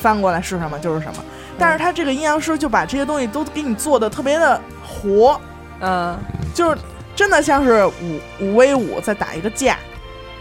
[0.00, 1.24] 翻过来是什么就是什么。
[1.58, 5.40] 但是他这个阴阳师就把这些东西都给你做的特别的活，
[5.80, 6.18] 嗯，
[6.52, 6.76] 就是
[7.14, 9.76] 真的像是五五 v 五在打一个架。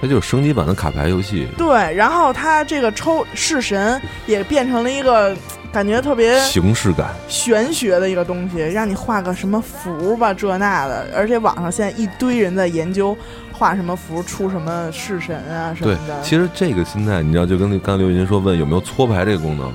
[0.01, 5.33] 它就是升级版的卡牌游戏，对，然后他这个抽式神也变成了一个
[5.71, 7.13] 感觉特别形式感。
[7.29, 11.07] 玄学的一个东西，让你画个什么符吧，这那的。
[11.15, 13.15] 而且网上现在一堆人在研究
[13.53, 19.71] 画什么符出什么式神啊什么的。，其实这个心态，你知道，就跟那刚刘雨欣说问有没有搓牌这个功能，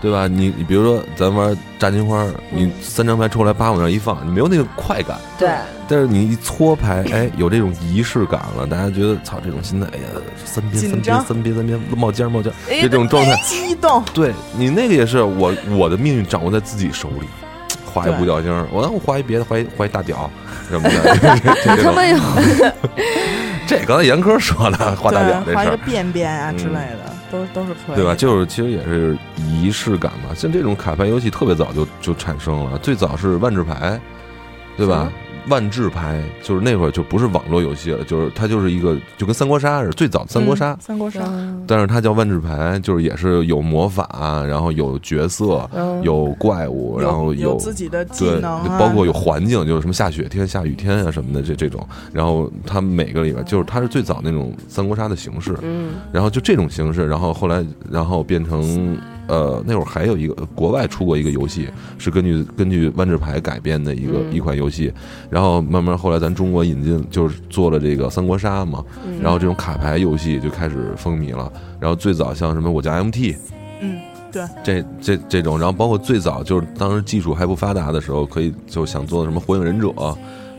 [0.00, 0.26] 对吧？
[0.26, 5.18] 你你比如说咱玩炸金花，你三张牌抽来八往那一放，你没有那个快感。
[5.38, 5.50] 对，
[5.88, 10.04] 但是你一搓牌，哎，有这种仪式感了，大家觉得操，这种心态，哎呀，
[10.44, 13.34] 三边三边三边三边冒尖冒尖，这种状态。
[13.44, 17.26] 激动，对你那个也是，我我的命运掌握在自己手里。
[17.92, 20.30] 画一五角星，我我画一别的，画一画一大屌
[20.70, 21.16] 什么的，
[21.64, 22.16] 这这种他们有
[23.66, 28.14] 这刚才严科说的画大屌对，画一个这事儿，便便啊嗯之类的，都都是可以，对吧？？
[28.14, 30.34] 就是其实也是仪式感嘛。
[30.34, 34.00] 像这种卡牌游戏特别早就就产生了，最早是万智牌，
[34.76, 35.10] 对吧？
[35.50, 40.72] 万智牌就是那会儿就不是网络游戏了，就是它就是一个就跟三国杀似的，最早三国杀。
[40.72, 41.62] 嗯，三国杀，嗯。
[41.66, 46.02] 但是它叫万智牌，就是也是有魔法，然后有角色，嗯。
[46.02, 51.86] 有怪物，然后有自己的技对能啊，包括有环境，就是什么下雪天、下雨天啊什么的这这种。
[52.12, 55.90] 然后它每个里边就是它是最早那种三国杀的形式，嗯。
[56.12, 58.96] 然后就这种形式，然后后来然后变成
[59.30, 64.92] 呃那会儿还有一个国外出过一个游戏，是根据根据万智牌改编的一个、嗯一款游戏，
[65.30, 71.50] 然后慢慢后来咱中国引进就是做了这个三国杀嘛，嗯，然后这种卡牌游戏就开始风靡了。
[71.78, 73.36] 然后最早像什么我家 MT
[73.80, 73.98] 嗯，
[74.30, 79.92] 对，这这这种，然后包括最早就是当时技术还不发达的时候，可以就想做什么火影忍者，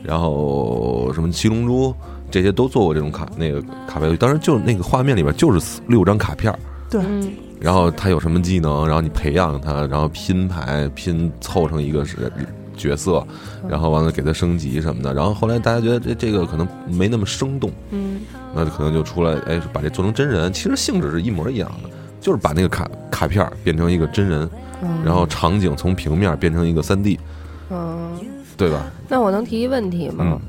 [0.02, 1.94] 然后什么七龙珠。
[2.30, 6.58] 这些都做过这种卡那个卡牌游戏，当时就那个画面里边就是六张卡片儿，
[6.92, 12.32] 对，嗯然后他有什么技能，然后你培养他，然后拼牌拼凑成一个是
[12.76, 13.26] 角色，
[13.70, 15.14] 然后完了给他升级什么的。
[15.14, 18.22] 然后后来大家觉得这这个可能没那么生动，嗯
[18.54, 20.52] 那就可能就出来，哎，把这做成真人。
[20.52, 24.50] 其实性质是一模一样的，就是把那个卡卡片变成一个真人，
[24.82, 27.20] 嗯，然后场景从平面变成一个三 D，
[27.70, 28.12] 嗯，
[28.58, 28.92] 对吧？
[29.08, 30.26] 那我能提一问题吗？
[30.28, 30.42] 嗯，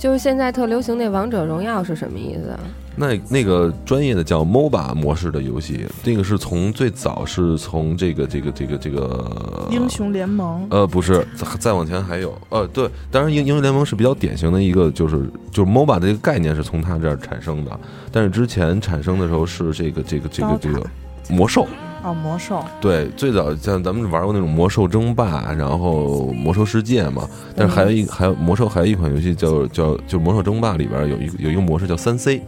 [0.00, 2.48] 就是现在特流行那王者荣耀是什么意思？
[2.48, 2.60] 啊？
[2.96, 17.78] 那那个专业的叫 MOBA 模式的游戏，这个是从最早是从这个这个这个这个英雄联盟，呃，不是，再再往前还有，呃，对，当然英英雄联盟是比较典型的一个，就是就是 MOBA 的这个概念是从它这儿产生的，
[18.10, 20.82] 但是之前产生的时候是这个这个这个这个
[21.28, 21.68] 魔兽，
[22.02, 32.42] 哦，魔兽，对，最早像咱们玩过那种魔兽争霸，然后魔兽世界嘛，但是还有一还有魔兽还有一款游戏叫叫就是魔兽争霸里边有一个有一个模式叫三 C，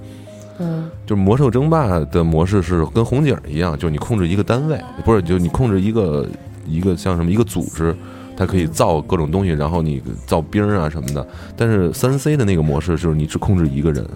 [0.58, 0.90] 嗯。
[1.04, 6.26] 就是魔兽争霸的模式是跟红警一样，就是你控制一个单位，不是，就你控制一个
[6.66, 7.94] 一个像什么一个组织，
[8.34, 11.26] 它可以造各种东西，然后你造兵啊什么的。
[11.54, 14.08] 但是三 C 的那个模式就是你只控制一个人，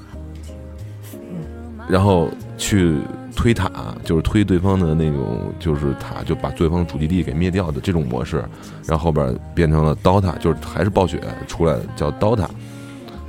[1.89, 2.97] 然后去
[3.37, 3.71] 推塔，
[4.03, 8.43] 就是推对方的那种就是塔，就把对方主基地给灭掉的这种模式。
[8.87, 12.49] 然后后边变成了 DOTA，就是还是暴雪出来叫 DOTA。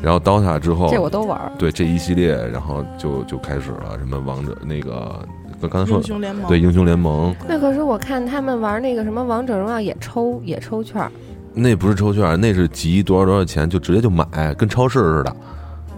[0.02, 1.52] 然后 DOTA 之后，这我都玩。
[1.60, 5.20] 对这一系列，然后就就开始了什么王者那个
[5.60, 11.10] 刚刚才说的英雄联盟，对英雄联盟，那可是我看他们玩那个什么王者荣耀也抽也抽券，
[11.54, 15.36] 那不是抽券，那是集多少多少钱就直接就买，跟超市似的。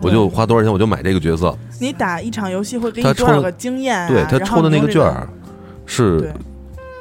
[0.01, 4.07] 我就花多少钱我就买这个角色，你打一场游戏会给你多少个经验啊？
[4.07, 5.27] 对他抽的那个券儿，
[5.85, 6.33] 是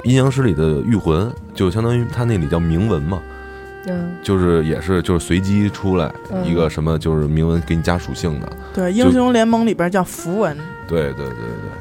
[0.03, 3.19] 阴阳师里的御魂，就相当于他那里叫铭文嘛，
[3.87, 8.49] 嗯就是也是就是随机出来嗯一个什么，就是铭文给你加属性的。
[8.73, 10.57] 对，英雄联盟里边叫符文，
[10.87, 11.35] 对对对对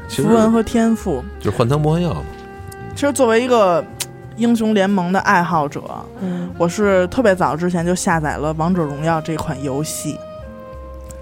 [0.08, 1.22] 对，符文和天赋。
[1.40, 2.22] 就是换汤不换药嘛。
[2.94, 3.84] 其实作为一个
[4.36, 5.82] 英雄联盟的爱好者，
[6.20, 10.18] 嗯我是特别早之前就下载了《王者荣耀》这款游戏，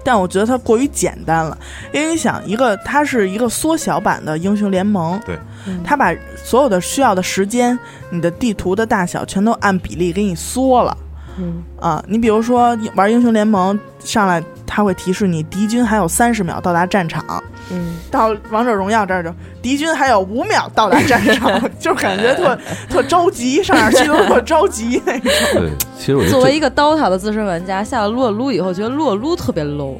[0.07, 1.57] 但我觉得它过于简单了，
[1.91, 5.83] 因为你想，一个它是一个缩小版的英雄联盟，对，嗯。
[5.83, 7.77] 它把所有的需要的时间、
[8.09, 10.97] 你的地图的大小全都按比例给你缩了。
[11.37, 11.61] 嗯。
[11.77, 17.43] 啊，你比如说玩英雄联盟上来，它会提示你敌军还有三十秒到达战场。
[17.69, 19.29] 嗯，到王者荣耀这儿就
[19.61, 22.57] 敌军还有五秒到达战场， 就感觉特
[22.89, 25.31] 特着急，上哪儿去都特着急那种。
[25.53, 29.97] 对，其实我作为一个 DOTA 的资深玩家，下了撸啊撸以后，觉得撸啊撸特别 low。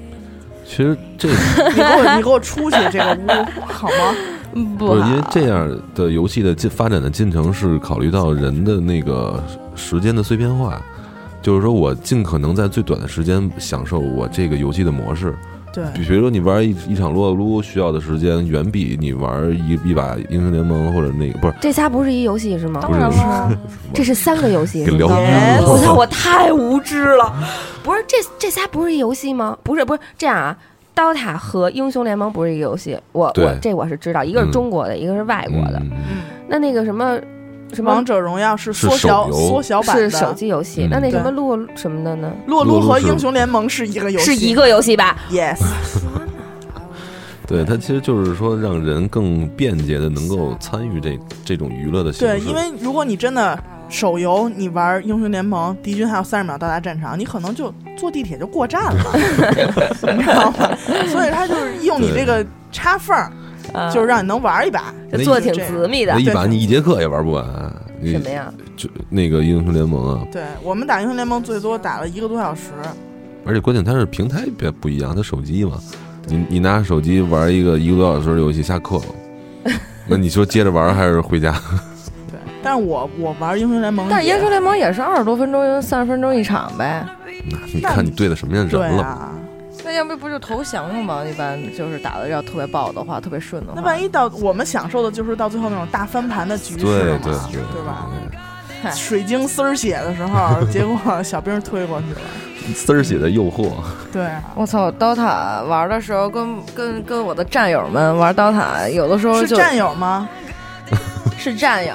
[0.66, 3.28] 其实这你给我你给我出去这个屋
[3.66, 4.16] 好吗？
[4.54, 9.42] 嗯，不是因为这样的游戏的进发展的进程是考虑到人的那个
[9.76, 10.82] 时间的碎片化，
[11.42, 15.36] 就是说我尽可能在最短的时间享受我这个游戏的模式。
[15.78, 22.82] 对，比如说你玩一一场撸啊撸需要的时间，远比你玩一一把英雄联盟或者那个不是这仨不是一游戏是吗？
[22.82, 23.20] 不是当然
[23.52, 23.60] 了
[23.94, 25.20] 这是三个游戏给聊是吗？
[25.22, 27.32] 哎我操，我 太无知了！
[27.84, 29.56] 不是这这仨不是一游戏吗？
[29.62, 30.58] 不是不是这样啊。
[30.96, 35.80] DOTA 和英雄联盟不是一个游戏，我我这我是知道，一个是嗯中国的，一个是外国的。
[36.48, 37.20] 那那个什么
[37.74, 42.32] 什么王者荣耀是是缩小缩小版的，是手机游戏，嗯那那什么对撸什么的呢？
[42.48, 45.58] 撸和英雄联盟是一个游戏，是一个游戏吧？yes，
[47.46, 52.40] 对它其实就是说让人更便捷的能够参与这这种娱乐的形式。
[52.40, 53.58] 对，因为如果你真的
[53.90, 60.70] 手游，你玩英雄联盟，敌军还有三十秒到达战场，你可能就坐地铁就过站了， 你知道吗？
[61.08, 63.32] 所以它就是用你这个插缝儿，
[63.74, 64.94] 啊就是让你能玩一把。
[65.12, 66.20] 就做的挺紫密的那。
[66.20, 67.46] 一把你一节课也玩不完。
[68.04, 68.54] 什么呀？
[68.76, 72.72] 就那个英雄联盟啊，对我们打英雄联盟最多打了一个多小时，
[73.44, 75.80] 而且关键它是平台别不一样，它手机嘛，
[76.28, 78.98] 你你拿手机玩一个一个多小时的游戏下课
[79.66, 79.74] 了，
[80.06, 81.54] 那你说接着玩还是回家？
[82.30, 82.40] 对。
[82.62, 87.04] 但是我我玩英雄联盟，但是英雄联盟也是二十多分钟、三十分钟一场呗。
[87.50, 89.32] 那你看你对的什么样的人了？
[89.88, 91.24] 啊，那要不不就投降了吗？
[91.26, 93.80] 一般就是打的要特别爆的话，特别顺的话。
[93.80, 98.08] 那万一到我们享受的就是到最后那种大翻盘的局势对嘛对对对吧？
[98.94, 102.20] 水晶丝儿血的时候， 结果小兵推过去了。
[102.76, 103.72] 丝儿血的诱惑，
[104.12, 110.28] 对啊，我操，DOTA 玩的时候跟跟跟我的战友们玩 DOTA，有的时候是就战友吗？
[111.40, 111.94] 是战友，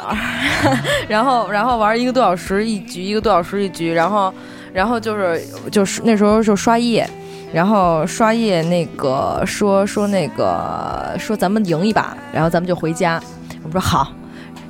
[1.09, 4.33] 然后然后玩一个多小时一局，一个多小时一局，然后
[4.73, 7.07] 然后就是就是那时候就刷夜，
[7.53, 13.23] 然后刷夜那个说说那个说咱们赢一把，然后咱们就回家。
[13.63, 14.13] 我说好，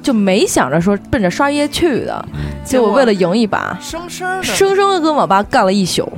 [0.02, 2.24] 就没想着说奔着刷夜去的，
[2.64, 4.42] 结果为了赢一把，生生的。
[4.42, 6.12] 生生的跟网吧干了一宿。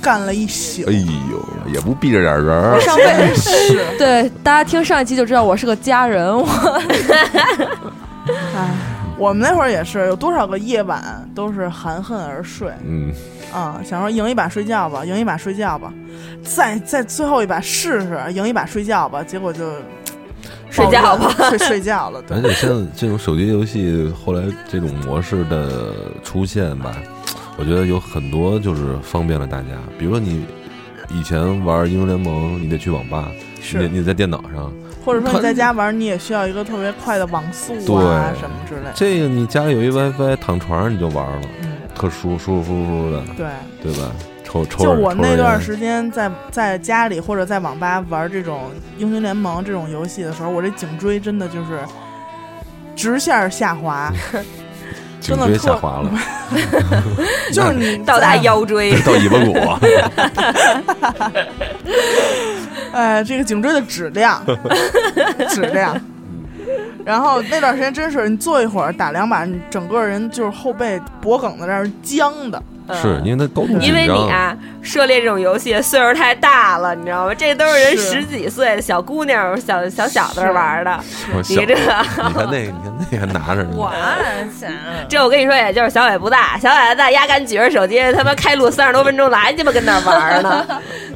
[0.00, 0.82] 干了一宿。
[0.88, 0.92] 哎。
[0.92, 6.46] 呦，也不避着点人儿，上辈 是，对大家听上一期就知道我是个家人，我。
[8.54, 8.70] 哎，
[9.16, 13.12] 我们那会儿也是，有多少个夜晚都是含恨而睡嗯，
[13.52, 15.92] 啊、想说赢一把睡觉吧，赢一把睡觉吧，
[16.42, 19.70] 再再最后一把试试，赢一把睡觉吧，结果就
[20.68, 22.20] 睡觉吧，睡睡觉了。
[22.22, 25.92] 对而，且像这种手机游戏后来这种模式的
[26.24, 26.96] 出现吧，
[27.56, 29.68] 我觉得有很多就是方便了大家。
[29.96, 30.44] 比如说你
[31.10, 34.72] 以前玩英雄联盟，你得去网吧，你是，你在电脑上，
[35.04, 38.92] 或者说你在家玩，你也需要一个特别快的网速啊什么之类的。
[38.94, 43.46] 这个你家里有一 WiFi，躺床上你就玩了，嗯，特舒舒舒服服的，对。
[43.82, 44.10] 对吧？
[44.44, 51.80] 抽抽就我那段时时间在在家里或者在网吧玩这种英雄联盟这种游戏的时候，我这颈椎真的就是
[52.94, 54.12] 直线下滑，
[55.20, 56.10] 真的下滑了，
[57.52, 59.52] 就是你到达，腰椎， 到尾巴骨，
[62.94, 64.40] 哎，这个颈椎的质量，
[65.50, 66.00] 质量。
[67.04, 72.62] 然后那段时间真是你坐一会儿打两把，你整个人就是后背脖梗子这儿僵的。
[72.92, 77.34] 是因为他高度，因为你啊，涉猎这种游戏岁数太大了，你知道吗？
[77.34, 81.00] 这都是人十几岁的小姑娘、小小小子玩的。
[81.48, 82.72] 你这，你看那个，
[83.10, 83.90] 你看那还拿着呢，我
[84.58, 84.70] 想
[85.08, 90.66] 这我跟你说，也就是小伟不大，小伟大，压根举着手机，他妈开录三十多分钟了，还鸡巴跟那玩呢。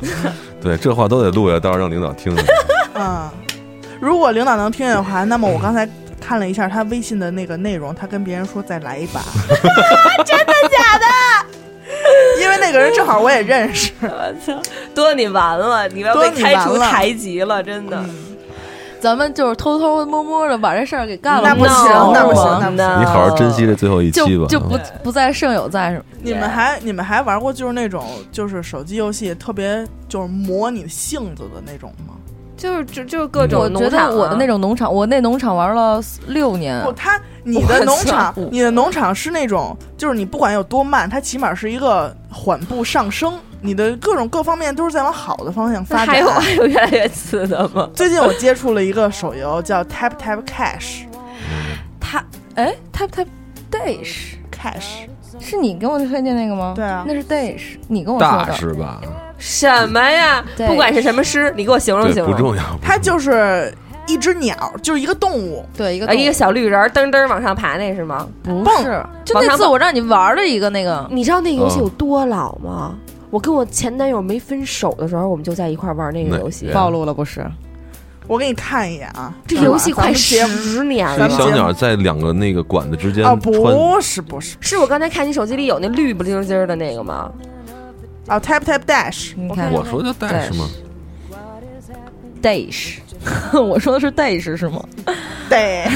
[0.61, 2.45] 对，这话都得录下，到时候让领导听听。
[2.95, 3.31] 嗯，
[4.01, 5.89] 如果领导能听见的话，那么我刚才
[6.21, 9.21] 看了一下他微信的那个内容，他跟别人说再来一把，
[10.25, 11.07] 真的假的？
[12.43, 13.93] 因为那个人正好我也认识。
[14.01, 14.61] 我操，
[14.95, 17.97] 多你完了，你要被开除台籍了，真的。
[17.97, 18.28] 嗯，
[19.01, 21.75] 咱们就是偷偷摸摸的把这事儿给干了，那不行
[22.13, 24.47] 那不行那不行你好好珍惜这最后一期吧。
[24.49, 26.05] 就就不不在胜有在是吗？
[26.23, 32.15] 你们还你们还玩过就是那种就是手机游戏特别就是磨你性子的那种吗？
[32.59, 46.07] 就是就就是各种我觉农场啊得我的那种农场，我那农场玩了六年不，，它你的农场，你的农场是那种，就是你不管有多慢，它起码是一个缓步上升，你的各种各方面都是在往好的方向发展。
[46.09, 47.89] 还有还有越来越次的吗？
[47.95, 51.05] 最近我接触了一个手游叫 Tap Tap Cash
[52.01, 52.23] 它
[52.57, 53.27] 哎，Tap Tap
[53.71, 55.07] Dash Cash，
[55.39, 56.73] 是你给我推荐那个吗？
[56.75, 58.53] 对啊那是 Dash，你跟我说大的。
[58.55, 59.01] 是吧？
[59.39, 60.45] 什么呀？
[60.57, 62.33] 不管是什么诗，你给我形容，形容。
[62.33, 62.63] 不重要。
[62.83, 63.73] 它就是
[64.07, 65.65] 一只鸟，就是一个动物。
[65.77, 68.27] 对，一个呃，一个小绿人儿噔噔往上爬，那是吗？
[68.43, 72.95] 不是，就那次我让你玩的一个那个，你知道那个游戏哦有多老吗？
[73.31, 76.71] 我跟我前男友没分手的时候，我们就在一块儿玩那个游戏。
[76.73, 77.47] 暴露了不是？
[78.27, 87.31] 我给你看一眼啊，这游戏快十年了小鸟在两个那个管子之间啊，穿，不是不是是我刚才看你手机里有那绿不溜叽儿的那个吗？
[88.29, 90.69] 啊，Tap Tap Dash，你看我说的大是吗
[92.43, 92.99] ？Dash，
[93.53, 94.85] 我说的是 Dash 是吗？
[95.49, 95.87] 对。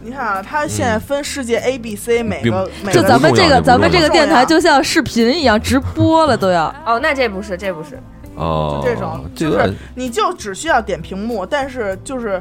[0.00, 6.74] 你看啊，它现在分世界 A、B、C，每个每就咱们这个咱们这个电台就像视频一样直播了都要。
[6.86, 8.00] 哦，那这不是，这不是。
[8.36, 12.40] 哦，就这种，就是你就只需要点屏幕，但是就是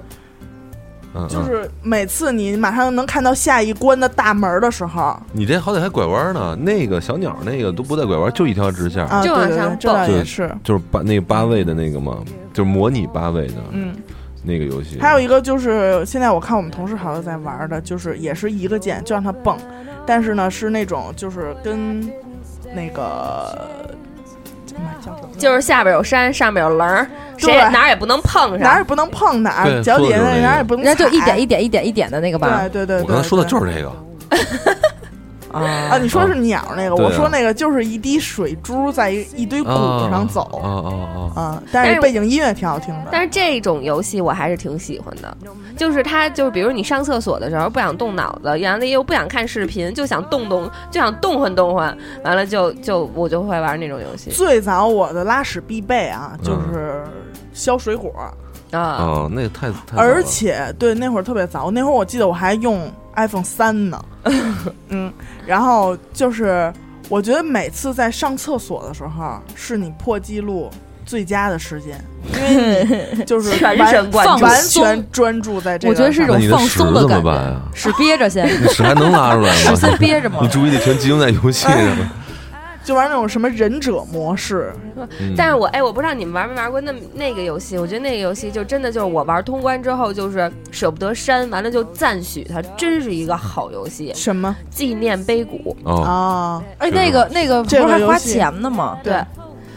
[1.14, 12.18] 嗯嗯就是每次你马上能看到下一关的大门的时候你这好歹还拐弯呢，那个小鸟那个都不带拐弯，就一条直线，啊，就对对对往上，这倒也是，就是八那个八位的那个嘛，
[12.54, 13.96] 就是模拟八位的嗯。
[14.44, 14.98] 那个游戏。
[15.02, 19.58] 还有一个就是现在我看我们同事好像在玩的，就是也是一个键就让它蹦，
[20.06, 22.00] 但是呢是那种就是跟
[22.74, 23.68] 那个
[24.74, 25.17] 哎妈叫什么？
[25.38, 27.08] 就是下边有山，上面有棱儿，
[27.38, 28.60] 谁哪儿也不能碰上。
[28.60, 32.86] 哪儿也不能碰哪儿，对脚底下说的就是那个哪儿也不能人家就一点一点一点一点的那个吧对。
[32.86, 33.92] 对对，我刚才说的对就是这个，
[35.52, 40.90] 啊啊，你说是鸟那个，我说那个就是一滴水珠在一一堆谷子上走啊啊
[41.36, 41.42] 啊！
[41.42, 43.10] 啊，但是背景音乐挺好听的。
[43.12, 45.38] 但是这种游戏我还是挺喜欢的，
[45.78, 57.04] 就是它就是比如你上厕所的时候不想动脑子，完了又不想看视频，就想动动，就想动换动换，完了就就我就会玩那种游戏最早我的拉屎必备啊，嗯就是
[57.54, 58.12] 削水果，
[58.72, 58.98] 啊。
[59.00, 64.06] 哦，那个太太而且对那会儿特别早，那会儿我记得我还用 iPhone 三呢，
[64.90, 65.12] 嗯，
[65.46, 66.72] 然后就是
[67.10, 70.70] 我觉得每次在上厕所的时候是你破纪录
[71.06, 72.04] 最佳的时间，
[72.34, 75.94] 因为你就是 全完神贯注完全专注在这个。
[75.94, 77.26] 我觉得是一种你放屎怎么松的感觉。
[77.26, 77.62] 办呀？
[77.74, 79.98] 屎憋着先，你屎还能拉出来吗 屎先吗？
[79.98, 80.48] 憋着吗你。
[80.50, 82.10] 注意力全集中在游戏上了。
[82.88, 84.72] 就玩那种什么忍者模式，
[85.20, 94.14] 嗯但是我哎，我不知道你们玩没玩过那那个游戏，我觉得那个游戏就真的就是我玩通关之后就是舍不得删，完了就赞许它，真是一个好游戏。
[94.16, 96.64] 什么纪念碑谷，哦，啊？
[96.78, 98.98] 哎，那个那个不是还花钱的吗？
[99.04, 99.22] 对，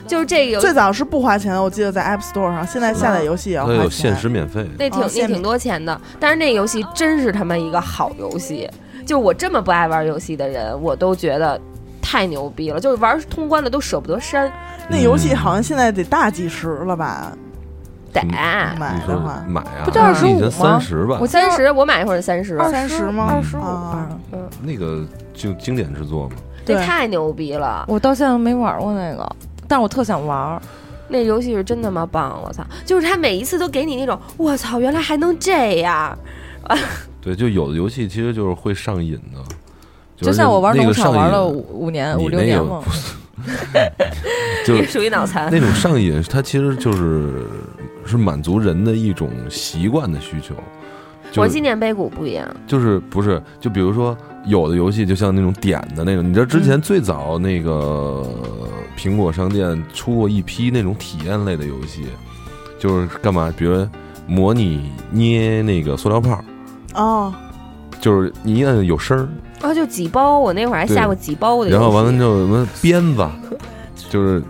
[0.07, 3.91] 就是这个游最早是不花钱的，我记得在 App Store 上，现在下载游戏也要花钱。
[3.91, 4.65] 限时免费。
[4.79, 8.71] 那挺、哦那挺多钱的，但是那游戏真是他妈一个好游戏。
[9.05, 11.61] 就我这么不爱玩游戏的人，我都觉得
[12.11, 12.81] 太牛逼了。
[12.81, 14.51] 就是玩通关的都舍不得删，
[14.89, 17.31] 那游戏好像现在得大几十了吧？
[18.13, 19.85] 得嗯买的话，买啊？
[19.85, 21.27] 不就25以前吗三十吧我？
[21.27, 24.39] 三十，我买一会儿三十，三十吗二十五啊吧。
[24.63, 26.35] 那个就经典之作嘛。
[26.67, 27.85] 这太牛逼了。
[27.87, 29.37] 我到现在没玩过那个，
[29.69, 30.61] 但是我特想玩。
[31.13, 32.65] 那游戏是真他妈棒，我操！
[32.85, 36.17] 就是他每一次都给你那种，我操，原来还能这样。
[37.21, 39.57] 对，就有的游戏其实就是会上瘾的，
[40.21, 42.83] 就是像我玩农那个上瘾场玩了五五年五你那个六年嘛，
[44.67, 45.49] 就也属于脑残。
[45.51, 47.47] 那种上瘾，它其实就是
[48.05, 50.55] 是满足人的一种习惯的需求。
[51.31, 54.17] 就是我纪念碑谷不一样，就是不是就比如说
[54.47, 58.27] 有的游戏就像那种点的那种，你知道之前最早那个
[58.99, 62.05] 苹果商店出过一批那种体验类的游戏，
[62.81, 63.55] 就是干嘛？
[63.57, 63.87] 比如
[64.27, 66.43] 模拟捏那个塑料泡，
[66.95, 67.33] 哦，
[68.01, 69.29] 就是你一摁有声儿，
[69.61, 71.71] 然后就几包，我那会儿还下过几包的。
[71.71, 73.29] 然后完了之后什么鞭子，
[74.09, 74.43] 就是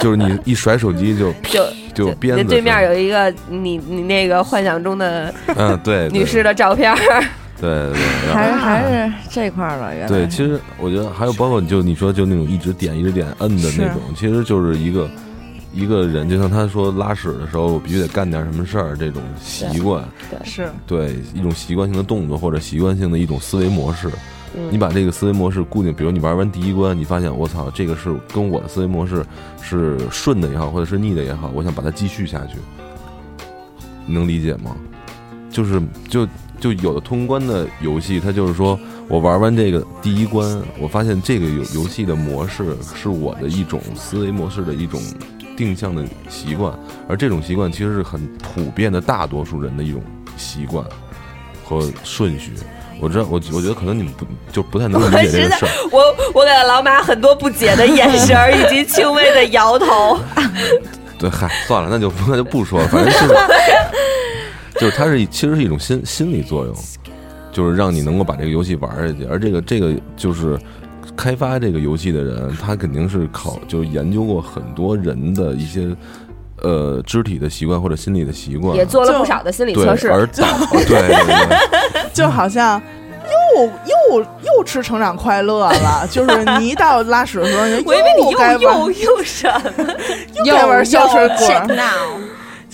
[0.00, 6.94] 就是你一甩手机就 就就鞭子那对面有一个你你那个幻想中的嗯对对女士的照片，
[7.60, 9.92] 对对对，然后还是还是这块儿了。
[9.92, 15.10] 原来对，其实我觉得还有包括就你说就那种一直点一直点摁的那种，其实就是一个
[15.72, 20.04] 一个人，就像他说拉屎的时候我必须得干点什么事儿这种习惯，
[20.44, 24.08] 是对一种习惯性的动作或者习惯性的一种思维模式。
[24.70, 29.24] 你把这个思维模式固定，比如你玩完第一关，你发现我操，这个是跟我的思维模式
[29.60, 32.56] 是顺的也好，或者是逆的也好，我想把它继续下去。
[34.06, 34.76] 你能理解吗？
[35.50, 36.26] 就是就
[36.58, 38.78] 就有的通关的游戏，它就是说
[39.08, 45.00] 我玩完这个第一关，我发现这个游游戏的模式是我的一种思维模式的一种
[45.56, 46.76] 定向的习惯，
[47.08, 50.02] 而这种习惯其实是很普遍的大多数人的一种
[50.36, 50.84] 习惯
[51.64, 52.52] 和顺序。
[53.00, 55.70] 我知道，我我觉得可能你们不就不太能理解这个事儿。
[55.90, 56.00] 我
[56.34, 60.18] 我给了老马很多不解的眼神儿，以及轻微的摇头。
[61.18, 63.34] 对，嗨，算了，那就那就不说了，反正就是
[64.80, 66.74] 就是它是其实是一种心心理作用，
[67.52, 70.58] 就是让你能够把这个游戏玩下去，而这个这个就是
[71.16, 75.94] 开发这个游戏的人，他肯定是考就是研究过很多人的一些
[76.62, 80.10] 呃肢体的习惯或者心理的习惯，也做了不少的心理测试。
[80.10, 82.02] 而导 对对对。
[82.12, 82.80] 就好像
[83.56, 84.20] 又又
[84.56, 89.48] 又吃成长快乐了， 就是你一到拉屎的时候， 我以为你又又又又什
[89.78, 89.84] 么？
[90.44, 91.46] 又该玩消水果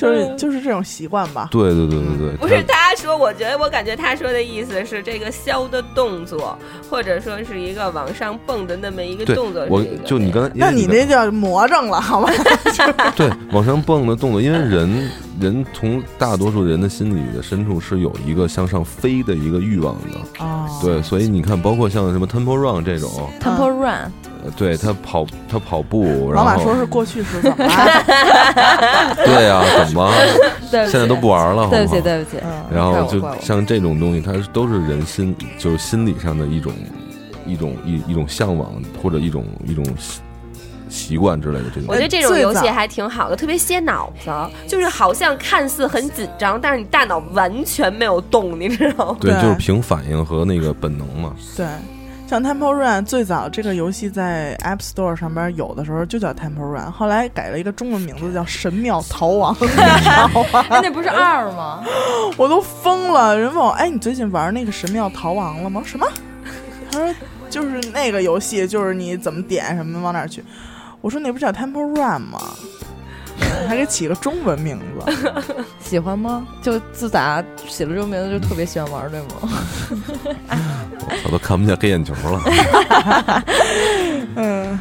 [0.00, 1.48] 就是就是这种习惯吧。
[1.50, 6.58] 对对对对对，不是他他说，我觉得我感觉他说的意思是这个削的动作，
[6.90, 9.84] 或者说是一个往上蹦的那么一个动作是我。
[10.04, 12.32] 就你刚才，那你那叫魔怔了，好吧？
[13.14, 15.08] 对往上蹦的动作，因为人
[15.40, 23.08] 人从大多数人的心里的深处是有一个向上飞的一个欲望的，哦，对，所以你看，包括像什么 Temple Run 这种
[23.40, 24.12] ，Temple Run，呃
[24.56, 29.14] 对他跑他跑步，然后老马说是过去式， 怎么了？
[29.24, 30.12] 对呀、怎么
[30.70, 36.72] 现在都不玩了，对不起，对不起，嗯然后就像这种东西，它都是人心就是心理上的一种
[37.46, 38.72] 一种一一种向往
[39.02, 40.20] 或者一种一种习
[40.88, 42.00] 习惯之类的这种我觉。
[42.02, 44.30] 得这种游戏还挺好的，特别歇脑子，
[44.66, 49.16] 就是好像看似很紧张，但是你大脑完全没有动，你知道吗？
[49.20, 51.32] 对就是凭反应和那个本能嘛。
[51.56, 51.66] 对，
[52.30, 59.56] 像 Temple Run 最早这个游戏在 App Store 上边有的时候就叫 Temple Run，后来改了一个中文名字叫神庙逃亡，
[60.70, 61.82] 那不是二吗？
[62.38, 63.36] 我都疯了。
[63.36, 65.82] 人问我，哎，你最近玩那个神庙逃亡了吗？
[65.84, 66.06] 什么？
[66.92, 67.12] 他说
[67.50, 70.40] 就是那个游戏，就是你怎么点什么往哪儿去。
[71.00, 72.38] 我说那不叫 Temple Run 吗？
[73.68, 75.34] 还给起个中文名字，
[75.80, 76.46] 喜欢吗？
[76.62, 79.26] 就自打起了这个名字就特别喜欢玩，对吗？
[81.24, 83.44] 我都看不见黑眼球了。
[84.36, 84.78] 嗯，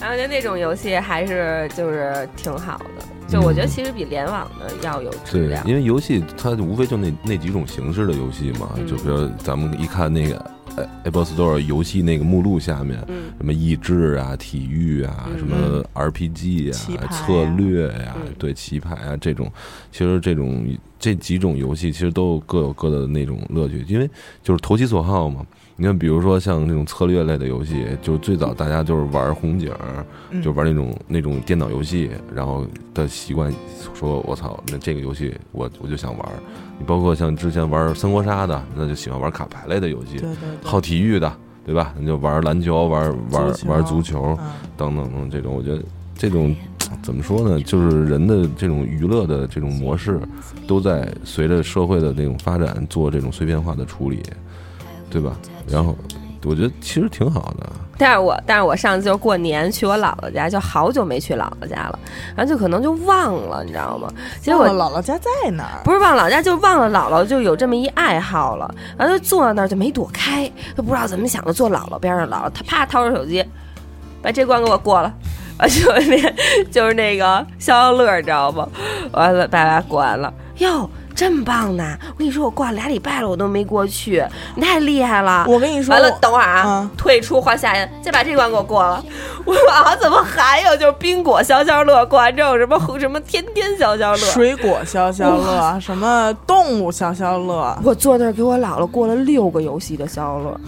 [0.00, 5.66] 然后就那种游戏还是就是挺好的，就我觉得其实比联网的要有质对量，。
[5.66, 10.50] 因为游戏它无非就那那几种形式的游戏嘛，嗯就比如咱们一看那个呃
[11.04, 13.32] Apple Store 游戏那个目录下面，嗯。
[13.38, 17.06] 什么益智啊、体育啊、嗯什么 RPG 啊、啊。
[17.08, 18.34] 策略呀、嗯。
[18.38, 19.50] 对棋牌啊这种，
[19.92, 20.66] 其实这种
[20.98, 24.08] 这几种游戏其实都有各有各的那种乐趣，因为
[24.42, 25.46] 就是投其所好嘛。
[25.80, 29.72] 你看，比如说像那种策略类的游戏，就最早大家就是玩红警，
[30.32, 33.48] 嗯就玩那种那种电脑游戏，然后的习惯
[33.94, 36.28] 说，我操，那这个游戏我我就想玩。
[36.80, 40.20] 你包括像之前玩三国杀的，那就喜欢玩卡牌类的游戏
[40.64, 41.32] 好体育的，
[41.64, 41.94] 对吧？
[41.96, 44.36] 你就玩篮球、玩玩玩足球
[44.76, 45.80] 等等这种，我觉得
[46.16, 46.56] 这种
[47.04, 47.60] 怎么说呢？
[47.62, 50.20] 就是人的这种娱乐的这种模式，
[50.66, 54.20] 都在随着社会的那种发展做这种碎片化的处理，
[55.08, 55.38] 对吧？
[55.70, 55.96] 然后
[56.44, 57.66] 我觉得其实挺好的。
[58.00, 61.98] 但是我但是我上次就是过年去我姥姥家，就好久没去姥姥家了，
[62.36, 64.08] 然后就可能就忘了，你知道吗？
[64.40, 65.82] 结果忘了姥姥家在哪儿？
[65.82, 73.44] 不是忘姥家，就忘了姥姥就有这么一爱好了，然后就坐在那儿就没躲开，就不知道怎么想的，坐姥姥边上，姥姥她啪掏出手机，
[74.22, 75.12] 把这关给我过了。
[75.58, 78.68] 啊， 就是那，就是那个消消乐，你知道吗？
[79.10, 80.88] 完了，把它过完了，哟，
[81.18, 81.98] 这么棒呢！
[82.10, 85.44] 我跟你说，我挂了俩礼拜了，我都没过去，你太厉害了。
[85.48, 89.04] 我跟你说，完了，等会儿啊，嗯退出换下一个，再把这关给我过了。
[89.44, 92.06] 我说啊，怎么还有就是冰果消消乐？
[92.06, 94.16] 过完之后什么什么天天消消乐？
[94.18, 100.60] 水果消消乐，什么动物消消乐，我坐那儿给我姥姥过了六个游戏的消消乐，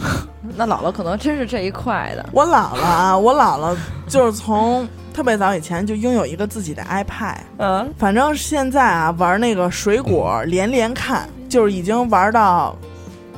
[0.57, 2.27] 那姥姥可能真是这一块的。
[2.33, 3.77] 我姥姥啊，我姥姥
[4.07, 12.77] 就是从特别早以前就拥有一个自己的 iPad，嗯，反正现在啊玩那个水果连连看，就是已经玩到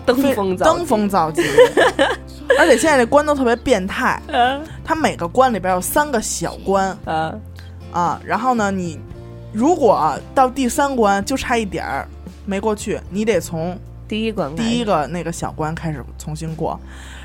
[0.06, 1.42] 登峰造登峰造极，
[2.58, 4.60] 而且现在这关都特别变态，嗯。
[4.84, 7.40] 它每个关里边有三个小关嗯。
[7.92, 8.98] 啊，然后呢，你
[9.52, 12.06] 如果到第三关就差一点儿
[12.44, 13.78] 没过去，你得从
[14.12, 16.78] 第一关第一个那个小关开始重新过，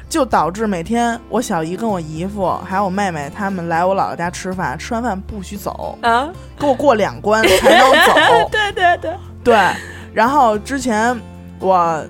[0.07, 8.47] 就导致每天我小姨跟我姨夫还有我妹妹他们来我姥姥家吃饭，吃完饭不许走，啊，给我过两关才能走。
[8.49, 9.13] 对对对，
[9.43, 9.73] 对，
[10.13, 11.13] 然后之前
[11.59, 12.05] 我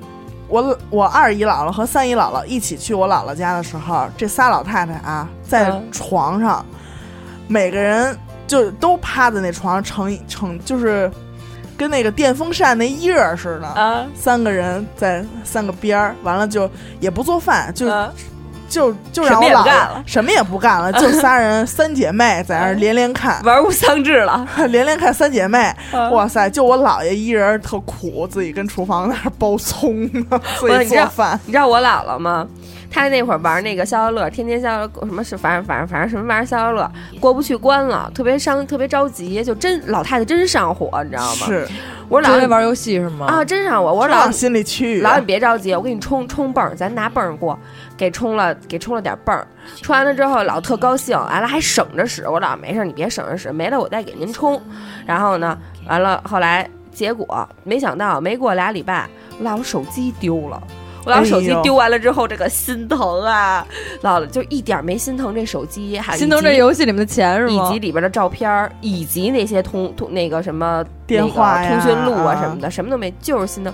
[0.48, 5.84] 我我二姨姥姥和三姨姥姥一起去我姥姥家的时候，这仨老太太啊在嗯。
[5.92, 6.64] 床上，
[7.48, 8.16] 每个人
[8.46, 11.12] 就都趴在那床上成成就是
[11.78, 16.70] 跟那个电风扇那叶儿似的，啊三个人在三个边儿，完了就
[17.00, 18.12] 也不做饭，就、啊
[18.70, 23.42] 就就让我姥爷干了什么也不干了，就 仨人三姐妹在那儿连连看。
[23.46, 24.46] 玩物丧志了。
[24.68, 26.50] 连连看三姐妹，啊哇塞！
[26.50, 31.40] 就我姥爷一人特苦，自己跟厨房那儿剥葱呢， 自己做饭。
[31.46, 32.46] 你知道我姥姥吗？
[32.90, 41.46] 她那会儿玩那个消消乐，天天消消乐什么是反正反正反正什么玩意儿消消乐过不去关了，特别伤特别着急，就真老太太真上火，你知道吗？
[41.46, 41.74] 是，就
[42.10, 43.26] 我说姥姥因为玩游戏是吗？
[43.28, 43.94] 啊，真上火！
[43.94, 45.04] 我说姥姥往心里去。
[45.04, 47.58] 姥姥你别着急，我给你冲冲泵儿，咱拿泵儿过，
[47.98, 49.46] 给冲了给冲了点泵儿，
[49.82, 52.28] 冲完了之后老特高兴，完了还省着使。
[52.28, 54.62] 我老没事儿，你别省着使，没了我再给您冲。
[55.06, 55.58] 然后呢，
[55.88, 59.08] 完了后来结果没想到没过俩礼拜，
[59.38, 60.62] 我姥姥手机丢了。
[61.08, 63.66] 我姥姥手机丢完了之后，这个心疼啊！
[64.02, 67.80] 姥姥就一点儿没心疼这手机，还心疼这游戏里面的钱是吗以及？
[67.80, 73.74] 里边的照片儿，以及那些通通那个什么电话那个通讯录啊啊什么的，什么都没，就是心疼。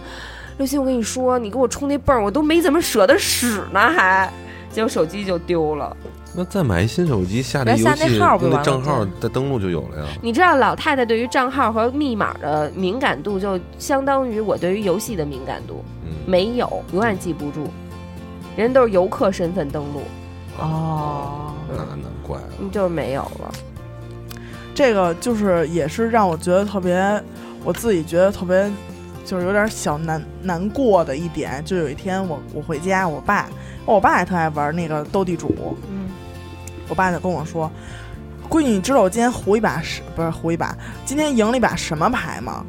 [0.57, 4.31] 刘鑫，我跟你说，你给我充那泵儿，我都没怎么舍得使呢，还，
[4.71, 5.97] 结果手机就丢了。
[6.36, 8.19] 那再买一新手机，下这游下那戏
[8.49, 10.05] 那账号就再登录就有了呀。
[10.21, 17.67] 你知道老太太对于账号和密码的敏感度，就相当于我对于游戏的敏感度，嗯，没有，永远记不住。
[18.55, 20.01] 人都是游客身份登录，
[20.59, 22.47] 哦，那难怪了。
[22.59, 23.51] 你就是没有了。
[24.75, 27.21] 这个就是也是让我觉得特别，
[27.63, 28.71] 我自己觉得特别，
[29.25, 31.63] 就是有点小难难过的一点。
[31.63, 33.49] 就有一天我我回家，我爸
[33.86, 36.03] 我爸也特爱玩那个斗地主，嗯，
[36.93, 37.71] 我爸就跟我说
[38.47, 40.77] ：“闺女，你知道我今天胡一把是不是胡一把？
[41.05, 42.63] 今天赢了一把什么牌吗？”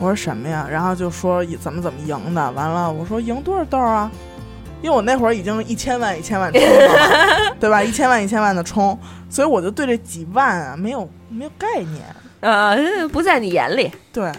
[0.00, 0.66] 我说什么呀？
[0.68, 2.50] 然后就说怎么怎么赢的。
[2.50, 4.10] 完了，我说赢多少豆啊？
[4.82, 7.80] 因为我那会儿已经一千万一千万冲了， 对吧？
[7.80, 8.98] 一千万一千万的冲，
[9.28, 12.02] 所以我就对这几万啊没有没有概念。
[12.40, 12.76] 呃，
[13.12, 13.88] 不在你眼里。
[14.12, 14.32] 对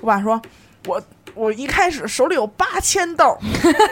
[0.00, 0.40] 我爸说，
[0.86, 0.98] 我
[1.38, 3.38] 我一开始手里有八千豆，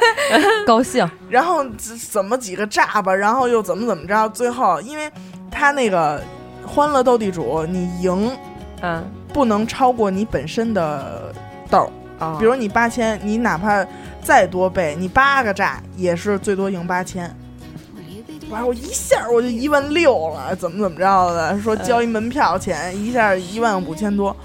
[0.67, 5.09] 高兴，然后怎怎么几个炸吧，然后又怎么怎么着，最后因为
[5.49, 6.21] 他那个
[6.67, 8.37] 欢乐斗地主，你赢
[8.83, 11.33] 嗯，不能超过你本身的
[11.71, 11.89] 豆，
[12.19, 13.87] 啊比如你八千，你哪怕
[14.21, 17.33] 再多倍，你八个炸也是最多赢八千。
[18.51, 21.57] 完，我一下我就一万六了，怎么怎么着的？
[21.61, 24.37] 说交一门票钱，一下一万五千多。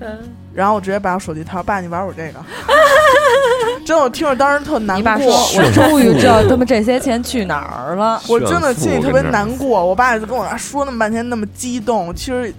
[0.00, 0.18] 嗯
[0.52, 2.40] 然后我直接把我手机掏，爸，你玩我这个。
[3.86, 5.26] 真的，我听着当时特难过，你爸说
[5.62, 8.20] ：“我终于知道他们这些钱去哪儿了。
[8.28, 9.84] 我真的心里特别难过。
[9.84, 12.52] 我爸就跟我说那么半天，那么激动，其实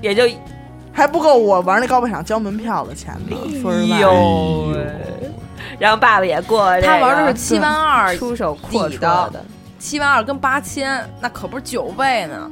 [0.00, 0.22] 也就
[0.92, 3.36] 还不够我玩那高配场交门票的钱呢。
[3.60, 5.30] 说实话，哟哎呦
[5.78, 9.44] 然后爸爸也过这个，他玩的是七万二，出手阔绰的的，
[9.78, 12.50] 七万二跟八千，那可不是九倍呢。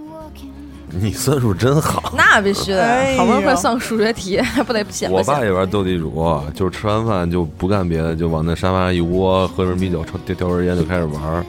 [1.01, 2.13] 你算数真好。
[2.17, 11.45] 那必须的哎，好不容易会算数学题， 还不得显我爸也玩斗地主，就是吃完饭就不干别的，就往那沙发上一窝，喝瓶啤酒，抽叼叼根烟就开始玩儿，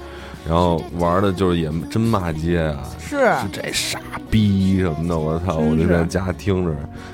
[0.47, 5.55] 然后玩的就是也真骂街啊，是就这傻逼什么的，我操！
[5.57, 6.71] 我就是在家听着。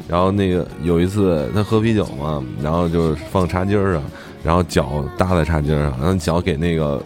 [0.07, 4.03] 然后那个有一次他喝啤酒嘛，然后就是放茶几上，
[4.43, 7.01] 然后脚搭在茶几上，然后脚给那个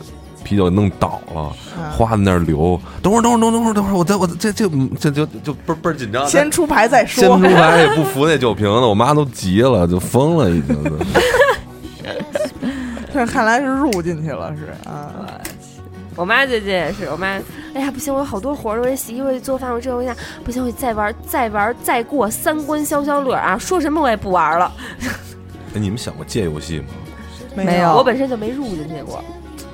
[0.49, 1.53] 啤酒弄倒了，
[1.91, 2.81] 花在那儿流。
[3.03, 4.67] 等会儿，等会儿，等会儿，等会儿，我再我这这
[4.99, 6.27] 这就就倍儿倍儿紧张。
[6.27, 7.55] 先出牌再说先出。
[7.55, 10.91] 牌也不服那酒瓶子，我妈都急了，就疯了，已经都。
[13.13, 15.11] 这看来是入进去了，是啊。
[16.15, 17.27] 我妈最近也是，我妈，
[17.75, 23.55] 哎呀，不行，我有好多活儿，我得洗衣服，做饭，我这我那，不行，我再玩，再玩，再过三关消消乐啊！
[23.55, 24.71] 说什么我也不玩了，
[25.75, 26.85] 哎，你们想过戒游戏吗？
[27.55, 29.23] 没有我本身就没入进去过。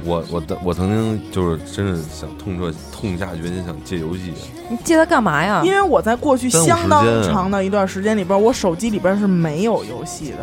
[0.05, 4.31] 我我的我曾经就是真是想痛彻痛下决心想戒游戏，
[4.69, 5.63] 你戒它干嘛呀？
[5.65, 10.37] 因为我在过去相当长的一段时间里边，我手机里边是没有游戏的。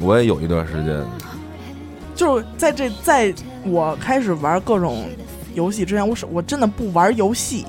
[0.00, 1.00] 我也有一段时间，
[2.16, 3.32] 就是在这，在
[3.64, 5.04] 我开始玩各种
[5.54, 7.64] 游戏之前，我是我真的不玩游戏。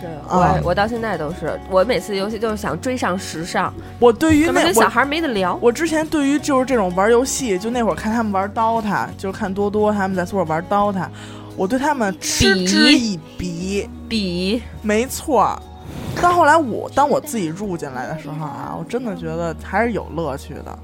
[0.00, 5.58] 对啊我我到现在都是，我每次游戏就是想追上时尚，我对于那小孩儿没得聊。
[5.60, 11.06] 我之前对于就是这种玩游戏，就那会儿看他们玩 DOTA，就是看多多他们在宿舍玩 DOTA，
[11.56, 13.88] 我对他们嗤之以鼻。
[14.06, 15.58] 比没错，
[16.20, 20.78] 但后来我当我自己入进来的时候啊，我真的觉得还是有乐趣的，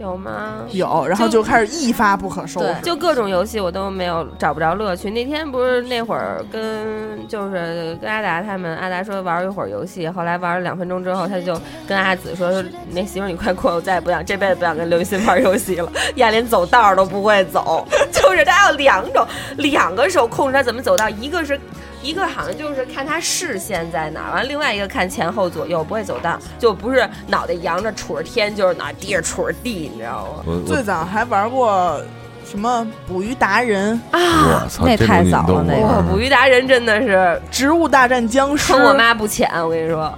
[0.00, 0.64] 有吗？
[0.70, 2.74] 有，然后就开始一发不可收拾。
[2.82, 5.10] 就各种游戏我都没有找不着乐趣。
[5.10, 11.54] 那天不是那会儿跟就是跟阿达他们，阿达说玩一会儿游戏，后来玩了两分钟之后，他就
[11.86, 17.86] 跟阿紫说：“说那媳妇儿你快过，我再也不想这辈子不想跟刘雨欣玩游戏了，亚连走道儿都不会走。
[18.10, 19.26] 就是他要两种
[19.58, 21.60] 两个手控制他怎么走道，一个是
[22.02, 30.62] 一个好像就是看他视线在哪儿，完了另外一个看前后左右，不会走道，就不是脑袋扬着杵着天，就是脑袋低着杵着地，你知道吗？
[30.66, 32.00] 最早还玩过
[32.44, 38.72] 什么捕鱼达人、啊我，操，那太早了那个哇，捕鱼达人真的是植物大战僵尸。
[38.72, 40.12] 坑我妈不浅，我跟你说，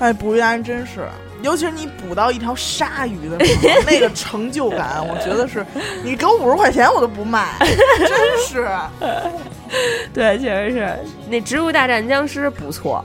[0.00, 1.08] 哎，捕鱼达人真是，
[1.42, 5.64] 尤其是你捕到一条鲨鱼的时候，那个成就感， 我觉得是，
[6.02, 8.08] 你给我五十块钱我都不卖，真
[8.46, 8.68] 是。
[10.12, 13.04] 对，确实是那植物大战僵尸不错。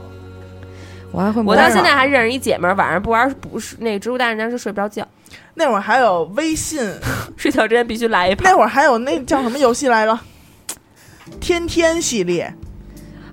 [1.12, 5.06] 我还会我到现在还认识一姐们儿，晚上不玩不是那植物大战僵尸睡不着觉，
[5.54, 6.80] 那会儿还有微信，
[7.36, 8.50] 睡觉之前必须来一盘。
[8.50, 10.18] 那会儿还有那叫什么游戏来着？
[11.40, 12.52] 天天系列，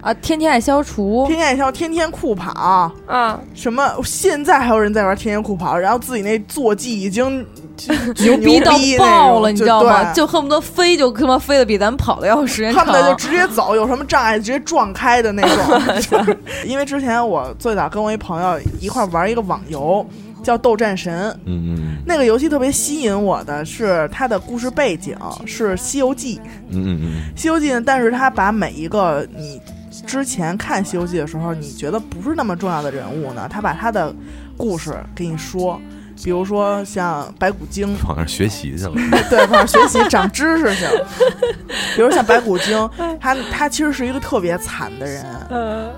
[0.02, 3.94] 啊，天天爱消除天，天爱消，天天酷跑，啊，什么？
[4.04, 7.46] 现在还有人在玩天天酷跑，然后自己那坐骑已经
[8.18, 10.12] 牛逼到爆了，你知道吗？
[10.14, 12.84] 就就恨不得飞就他妈飞的比咱们跑的要时间长。
[12.84, 16.36] 恨不得就直接走，有什么障碍直接撞开的那种。
[16.66, 20.06] 因为之前我最早跟我一朋友一块玩一个网游，
[20.44, 21.30] 叫《斗战神》。
[21.46, 26.38] 嗯嗯那个游戏特别吸引我的是它的故事背景是《西游记》，
[26.72, 29.62] 《嗯嗯嗯西游记》呢，但是它把每一个你
[30.06, 34.14] 之前看《西游记》的时候，你觉得不是那么重要的人物呢，他把他的
[34.58, 35.80] 故事给你说。
[36.24, 38.92] 比如说像白骨精，嗯，往那儿学习去了。
[39.28, 41.08] 对，往上学习长知识去了。
[41.96, 42.90] 比如像白骨精，
[43.20, 45.26] 他他其实是一个特别惨的人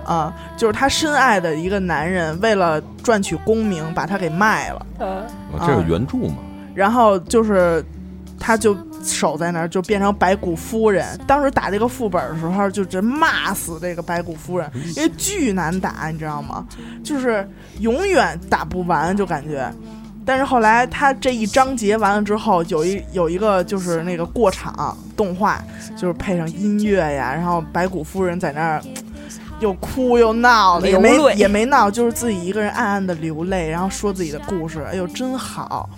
[0.06, 4.86] 啊、就是他深爱的一个男人，为了赚取功名，把他给卖了。
[5.00, 5.24] 嗯
[5.60, 6.36] 这是原著嘛？
[6.74, 7.84] 然后就是，
[8.40, 8.74] 他就
[9.04, 11.06] 守在那儿，就变成白骨夫人。
[11.28, 16.66] 当时打这个副本的时候，就真骂死这个白骨夫人，因为巨难打，你知道吗？
[17.04, 17.48] 就是
[17.80, 19.72] 永远打不完，就感觉。
[20.26, 25.62] 但是后来他这一章节完了之后，有一有一个就是那个过场动画，
[25.98, 28.82] 就是配上音乐呀，然后白骨夫人在那儿。
[29.60, 34.82] 又哭又闹的，也没也没闹，就是自己一个人暗暗的流泪，然后说自己的故事。
[34.92, 35.90] 哎呦，真好！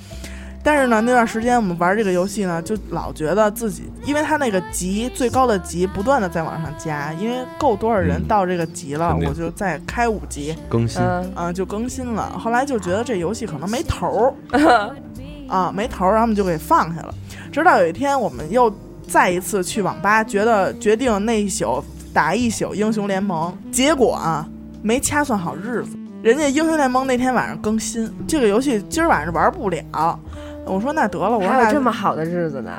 [0.65, 10.99] 但是呢，那段时间我们玩这个游戏呢，就老觉得自己，因为它那个级最高的级不断的在往上加，因为够多少人嗯到这个级了，我就再开五级，更新。
[10.99, 12.31] 嗯，啊、就更新了。
[12.39, 14.93] 后来就觉得这游戏可能没头儿，
[15.47, 17.13] 啊，没头儿，然后我们就给放下了。
[17.51, 18.73] 直到有一天，我们又
[19.07, 24.47] 再一次去网吧，觉得决定那一宿打一宿英雄联盟，结果啊，
[24.81, 25.95] 没掐算好日子。
[26.23, 30.19] 人家英雄联盟那天晚上更新，这个游戏今儿晚上玩不了。
[30.65, 32.71] 我说那得了，我说还有那这么好的日子呢？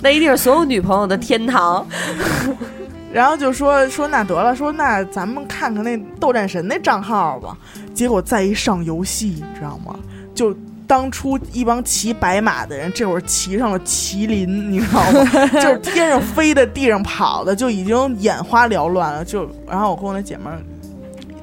[0.00, 1.86] 那一定是所有女朋友的天堂。
[3.12, 7.54] 然后就说说那得了，说那咱们看看那斗战神那账号吧。
[7.92, 9.94] 结果再一上游戏，你知道吗？
[10.34, 15.48] 就当初一帮骑白马的人，这会儿骑上了麒麟，你知道吗？
[15.60, 19.22] 就是天上飞的，地上跑的，就已经眼花缭乱了。
[19.22, 20.58] 就然后我跟我那姐们儿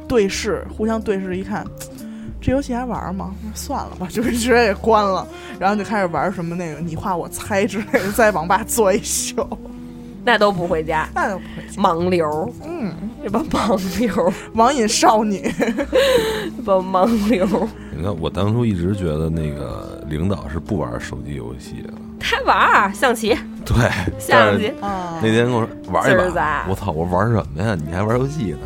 [0.07, 1.63] 对视，互相对视一看。
[2.41, 3.33] 这游戏还玩吗？
[3.43, 5.27] 那算了吧，就直接给关了，
[5.59, 9.45] 然后就开始玩什么那个你画我猜之类的，在网吧坐一宿，
[10.23, 11.81] 那都不回家，那都不回家。
[11.81, 15.41] 盲流，嗯，这帮盲流，网瘾少女
[16.55, 17.45] 这帮盲流，
[17.95, 21.93] 你看，我当初一直觉得那个领导是不玩手机游戏的。
[22.21, 23.29] 他玩象棋，
[23.65, 23.75] 对，
[24.19, 27.75] 象棋，啊那天跟我说玩一把啊，我操，我玩什么呀？
[27.75, 28.59] 你还玩游戏呢？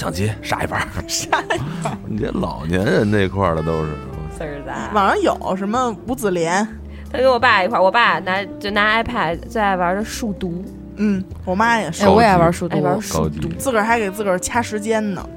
[0.00, 1.94] 象棋杀一把， 杀一把。
[2.08, 3.90] 你这老年人那块儿的都是。
[4.36, 4.90] 四儿子啊。
[4.94, 6.66] 网上有什么五子连？
[7.12, 10.64] 他跟我爸一块儿，我爸拿就拿 iPad 最爱玩的数独，
[10.96, 13.48] 嗯，我妈也是哎，，我也爱玩数独爱，玩高数级独。
[13.58, 15.28] 自个儿还给自个儿掐时间呢，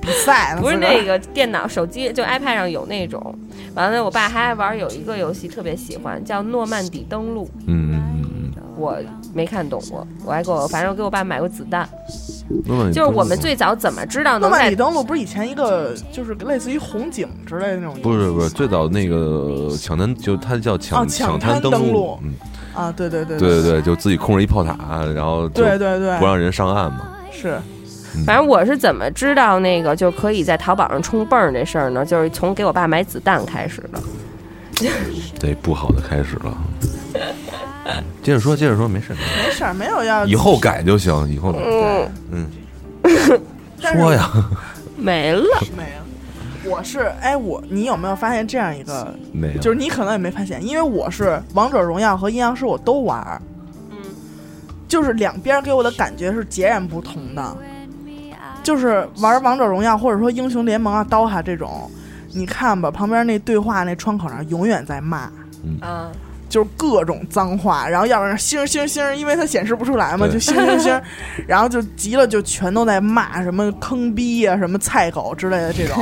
[0.00, 0.56] 比赛。
[0.60, 3.38] 不是那个电脑、手机，就 iPad 上有那种。
[3.74, 8.24] 完了，我爸还爱玩有一个游戏特别喜欢，叫《诺曼底登陆》，嗯嗯
[8.56, 8.98] 嗯我
[9.36, 10.06] 没看懂过。
[10.24, 11.86] 我还给我，反正我给我爸买过子弹。
[12.92, 22.34] 就是我们最早怎么知道能在诺曼底登陆不是以前一个就是类似于红警之类的那种不是不是最早那个抢滩，就它叫抢哦抢滩滩登陆陆，嗯，
[22.72, 22.92] 啊？
[22.96, 27.08] 对对对对对对，就自己控制一炮塔，然后就对对对，不让人上岸嘛。
[27.32, 27.58] 是
[28.24, 32.06] 反正我是怎么知道那个就可以在淘宝上充泵儿这事儿呢？
[32.06, 34.00] 就是从给我爸买子弹开始的。
[35.40, 36.56] 对不好的开始了。
[38.22, 41.58] 接着说，接着说，没事，没事儿，没有要以后改就行，以后改。
[42.32, 42.46] 嗯，
[43.02, 43.40] 嗯，
[43.94, 44.30] 说呀，
[44.96, 45.44] 没了。
[45.76, 46.02] 没了。
[46.64, 49.14] 我是哎，我你有没有发现这样一个？
[49.32, 53.40] 没有，就是你可能也没发现，因为我是王者荣耀和阴阳师我都玩儿，
[53.90, 53.98] 嗯，
[54.88, 57.56] 就是两边给我的感觉是截然不同的。
[58.64, 61.88] 就是玩王者荣耀或者说英雄联盟啊、刀塔这种，
[62.32, 65.30] 你看吧，旁边那对话那窗口上永远在骂，
[65.80, 66.10] 啊，
[66.48, 71.02] 就是各种脏话，然后要不然星星星，因为它显示不出来嘛，就星星星，
[71.46, 75.96] 然后就急了，就全都在骂什么坑逼呀、什么菜狗之类的这种，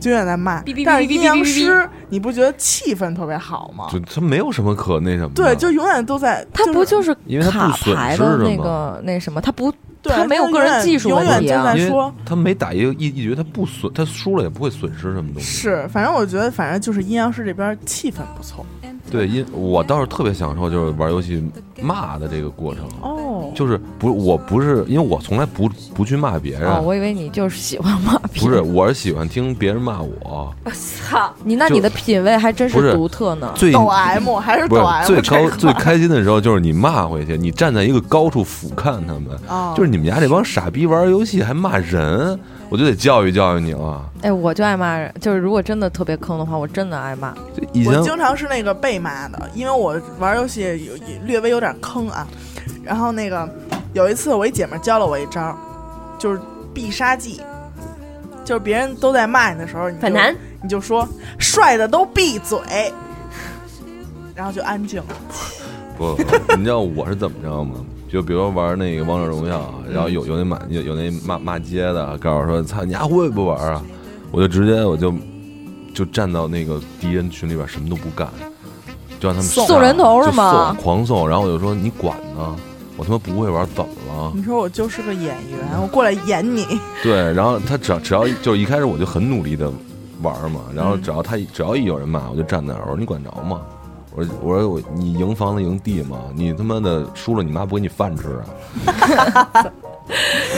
[0.00, 0.62] 就远在骂。
[0.84, 3.86] 但是阴阳师，你不觉得气氛特别好吗？
[3.90, 5.34] 就他没有什么可那什么的。
[5.34, 12.14] 对，就永远都在，他不就是因为他卡牌的那个那什么，他不对他没有个人技术永远就问题啊因为在说。
[12.24, 15.42] 他没打一个一一局，他不损，他输了也不会损失什么东西。
[15.42, 18.64] 是，反正我觉得，反正就是阴阳师这边气氛不错
[19.10, 21.42] 对，因我倒是特别享受就是玩游戏
[21.80, 23.26] 骂的这个过程，哦。
[23.54, 28.50] 就是不，我不是因为我从来不不去骂别人，哦，我以为你就是喜欢骂别人。
[28.50, 30.54] 不是，我是喜欢听别人骂我。
[30.64, 31.32] 我操！
[31.42, 33.50] 你，那你的品味还真是独特呢。
[33.56, 42.38] 最抖 M 还是抖 M 最高最开心的时候，就是你骂回去，你站在一个高处俯瞰他们，哦就是你们家这帮傻逼玩游戏还骂人，
[42.70, 44.08] 我就得教育教育你了。
[44.22, 47.32] 哎，我就爱骂人，就是如果真的特别坑的话，我真的爱骂。
[47.52, 50.92] 就以前我经常是那个被骂的，因为我玩游戏有
[51.24, 52.26] 略微有点坑啊。
[52.84, 53.48] 然后那个
[53.92, 55.56] 有一次，我一姐们儿教了我一招，
[56.18, 56.40] 就是
[56.72, 57.40] 必杀技，
[58.44, 61.06] 就是别人都在骂你的时候，你就反弹，你就说
[61.38, 62.58] 帅的都闭嘴，
[64.34, 65.06] 然后就安静了。
[65.98, 66.16] 不，
[66.56, 67.84] 你知道我是怎么着吗？
[68.12, 73.82] 就比如说玩那个王者荣耀，然后有有那骂有有那骂骂街的，告诉我说：“操，你还会不玩啊？”
[74.32, 75.14] 我就直接我就
[75.94, 78.28] 就站到那个敌人群里边，什么都不干，
[79.20, 82.56] 就让他们送送人头是吗送狂送，然后我就说：“你管呢？
[82.96, 86.66] 我他妈不会玩，怎么了你说我就是个演员，我过来演你，？”
[87.02, 89.72] 对，然后他只要只要就一开始我就很努力的
[90.20, 93.60] 玩嘛，然后嗯只要他只要一有人骂，我就站那儿，我说：“你管着吗？”
[94.14, 98.28] 我说我说我你赢房子赢地吗，你他妈的输了，你妈不给你饭吃
[98.86, 99.66] 啊？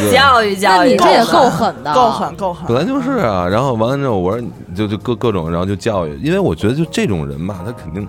[0.00, 2.10] 对教育教育，那你这也够狠的，够。
[2.10, 2.76] 狠够狠本。
[2.78, 8.08] 来就是啊，然后完了之后，我说就就各各种，然后就教育，因为我觉得就这种人嘛，他肯定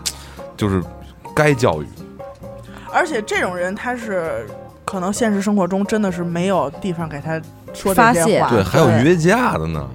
[0.55, 0.81] 就是
[1.35, 1.87] 该教育。
[2.93, 4.47] 而且这种人他是
[4.85, 7.37] 可能现实生活中真的是没有地方给他
[7.73, 9.85] 说这发泄些话，对，还有约架的呢。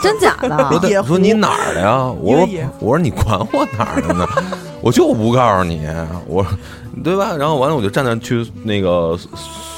[0.00, 0.48] 真假的？
[0.88, 2.04] 野狐他说你哪儿的呀？
[2.20, 4.26] 我说我说你管我哪儿的呢？
[4.84, 5.88] 我就不告诉你，
[6.26, 6.44] 我
[7.02, 7.34] 对吧？
[7.38, 9.18] 然后完了我就站那去那个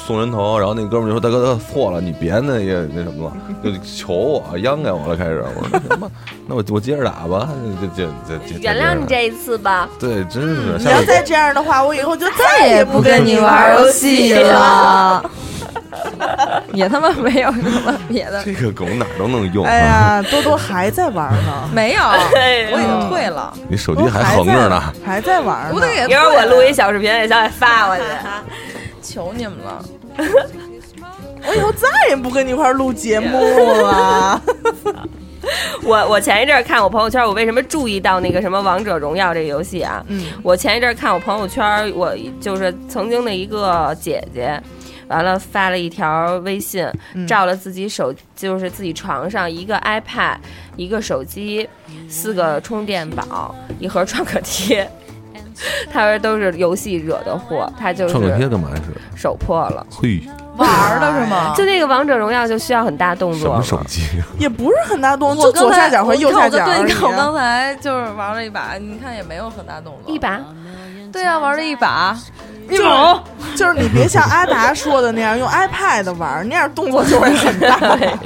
[0.05, 3.33] 送人头，然后那哥们就说大哥大哥错了，你别那个那什么了，
[3.63, 6.11] 就求我央给我了，开始我说那行吧，
[6.45, 7.47] 那我我接着打吧，
[7.81, 9.87] 就就就就原谅你这一次吧。
[9.97, 15.23] 对，真是你要再这样的话，我以后就再也不跟你玩游戏了。
[15.91, 16.63] 了。
[16.73, 19.65] 也他妈没有什么别的，这个狗哪儿都能用。
[19.65, 23.53] 哎呀，多多还在玩呢， 没有，哎我已经退了。
[23.67, 24.81] 你手机还横着呢。
[25.05, 25.81] 还在玩呢。
[26.07, 28.03] 一会儿我录一小视频给小伟发过去。
[29.01, 29.83] 求你们了。
[31.47, 33.39] 我以后再也不跟你一块儿录节目
[33.83, 34.41] 了。
[35.83, 40.03] 我我前一阵儿看我朋友圈，我为什么注意到那个什么王者荣耀这个游戏啊？
[40.09, 44.61] 嗯，我前一阵儿看我朋友圈，我就是曾经的一个姐姐，
[45.07, 50.37] 完了发了一条微信，嗯照了自己手，就是自己床上一个 iPad，
[50.75, 51.67] 一个手机，
[52.09, 54.89] 四个充电宝，一盒创可贴。
[55.91, 59.19] 他说都是游戏惹的祸，他就是创可贴是干嘛使？
[59.19, 59.83] 手破了。
[59.89, 60.21] 嘿，
[60.55, 61.51] 玩的是吗？
[61.57, 64.03] 就那个王者荣耀就需要很大动作什，么手机？
[64.37, 70.13] 也不是很大动作，我就左下角和右下角你看我刚才就是玩了一把，你看也没有很大动作。
[70.13, 70.39] 一把
[71.11, 72.17] 对啊，玩了一把，
[72.69, 72.83] 就是
[73.55, 77.77] 就是你别像阿达说的那样用 iPad 玩，那样动作就会很大，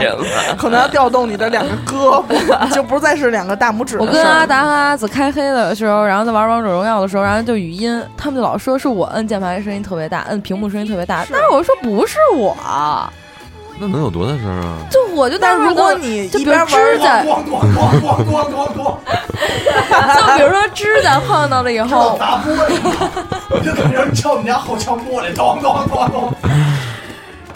[0.58, 4.06] 可能要调动你的两个胳膊，就不再是两个大拇指我。
[4.06, 12.56] 跟阿达和阿紫开黑的时候，然后在玩王者荣耀的时候，然后就语音，他们就老说是我摁键盘声音特别大，摁屏幕声音特别大，但是我说不是我，
[13.82, 14.78] 那能有多大声啊？
[14.92, 18.96] 就我就但如果你就比如一边指甲，玩，咣咣咣咣咣咣咣，
[20.16, 22.78] 就比如说指甲碰到了以后，砸玻璃，
[23.50, 26.32] 我就感觉敲你家后墙玻璃，咚咚咚咚。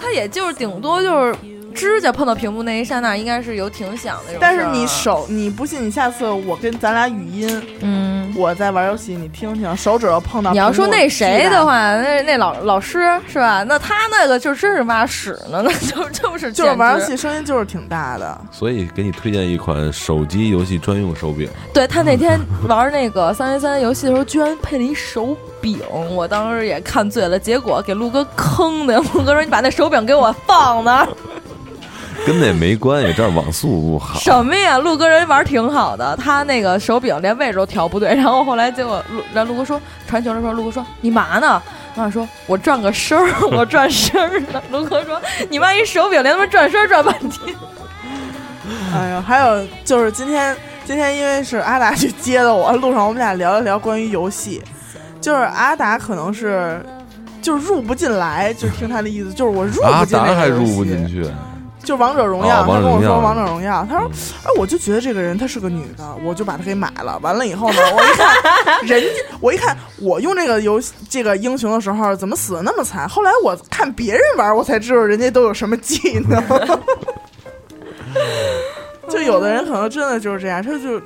[0.01, 1.35] 它 也就是顶多就是
[1.75, 4.33] 指甲碰到屏幕那一刹那，应该是有挺响的。
[4.39, 8.24] 但是你手，你不信，你下次我跟咱俩语音，嗯。
[8.35, 10.51] 我在玩游戏，你听听，手指头碰到。
[10.51, 13.63] 你要说那谁的，话，那那老老师是吧？
[13.63, 18.37] 那他那个就真是挖屎呢，那就 就是就是玩游戏声音就是挺大的。
[18.51, 25.79] 所以给你推荐一款手机游戏专用手柄，对他那天玩那个三 v 三游戏的时候，居然配了一手柄，
[26.11, 27.39] 我当时也看醉了。
[27.39, 31.07] 结果给陆哥坑的， 陆哥说：“你把那手柄给我放那儿。
[32.25, 34.19] 跟那没关系，这儿网速不好。
[34.19, 34.77] 什么呀？
[34.79, 38.09] 陆哥人玩挺好的，他那个手柄连位置都调不对。
[38.15, 41.61] 然后后来结果陆，然后陆哥说传球的时候，陆哥说：“你嘛呢？”
[41.95, 47.55] 我想说：“我转个身儿，我转身儿呢。”陆哥说：“你万一手柄连他妈转身儿转半天。”
[48.93, 54.61] 哎呀，还有就是今天，今天因为是阿达去接的我，路上我们俩聊了聊关于游戏。
[55.21, 56.83] 就是阿达可能是
[57.41, 61.25] 就是入不进来，就听他的意思，就是我入不进那个达还入不进去，
[61.85, 64.09] 就王者荣耀，他跟我说王者荣耀，他说，
[64.43, 67.17] 哎，我就觉得这个人她是个女的，我就把她给买了。
[67.21, 68.35] 完了以后呢， 我一看
[68.87, 69.07] 人家，
[69.39, 76.43] 我一看我用这个游戏这个英雄的时候怎么死的那么惨，后来我看别人玩，我才知道人家都有什么技能。
[79.07, 80.99] 就有的人可能真的就是这样，他就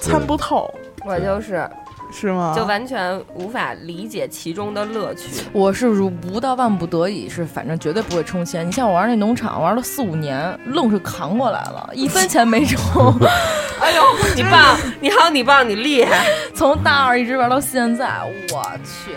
[0.00, 0.72] 参不透，
[1.04, 1.68] 我就是
[2.14, 2.54] 是吗？
[2.56, 5.42] 就完全无法理解其中的乐趣。
[5.52, 8.66] 我是如不到万不得已，是反正绝对不会充钱。
[8.66, 13.12] 你像我玩那农场，玩了四五年，愣是扛过来了， 一分钱没充。
[13.80, 14.02] 哎呦，
[14.36, 16.26] 你棒， 你好，你棒，你厉害！
[16.54, 18.08] 从大二一直玩到现在，
[18.52, 19.16] 我去！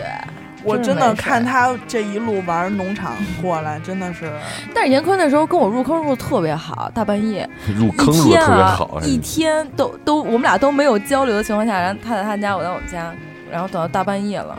[0.68, 4.30] 我真的看他这一路玩农场过来，真的是。
[4.74, 13.12] 但是严坤那时候跟我入坑入的特别好，大半夜 入坑一入的特别天啊好，，一天都都我们俩都没有交流的情况下，然后他在他家，我在我们家，
[13.50, 14.58] 然后等到大半夜了，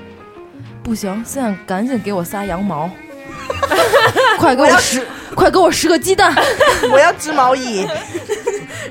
[0.82, 2.90] 不行，现在赶紧给我撒羊毛，
[4.40, 6.34] 快给我十，快给我十个鸡蛋。
[6.94, 7.86] 我要织毛衣，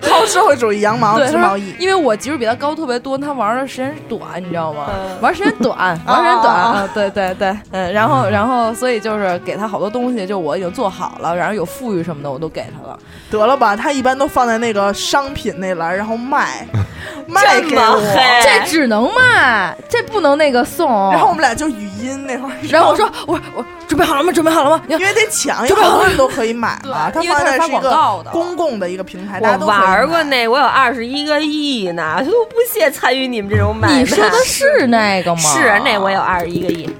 [0.03, 1.74] 好社会主义羊毛织毛衣。
[1.78, 4.88] 因为我级数比他高特别多，他玩的时间短，你知道吗？
[4.90, 6.88] 嗯玩时间短，玩时间短！
[6.92, 12.99] 对对对，嗯，然后然后所以就是给他好多东西，就我已经做好了，然后有富裕什么的我都给他了。
[13.30, 16.66] 得了吧，他一般都放在那个商品那栏，然后卖，
[17.26, 18.01] 卖给我。
[18.14, 21.11] 黑这只能卖，这不能那个送。
[21.11, 24.30] 然后我们俩就语音那会儿，然后我说我我准备好了吗？
[24.32, 24.82] 准备好了吗？
[24.88, 27.11] 因为得抢，因为好多人都可以买嘛。
[27.11, 29.84] 他对因为放他是发广在是一个告的公共的一个平台，大家都可以买。
[29.84, 34.01] 玩过那，我有二十一个亿呢， 我都不屑参与你们这种买卖。
[34.01, 35.41] 你说的是那个吗？
[35.41, 36.91] 是那我有二十一个亿，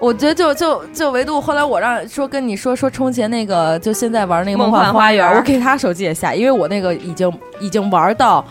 [0.00, 8.44] 我觉得就就就唯独后来我让说跟你说说充钱那个，就现在玩那个梦幻花幻花园我给他手机也下，因为我那个已经已经玩到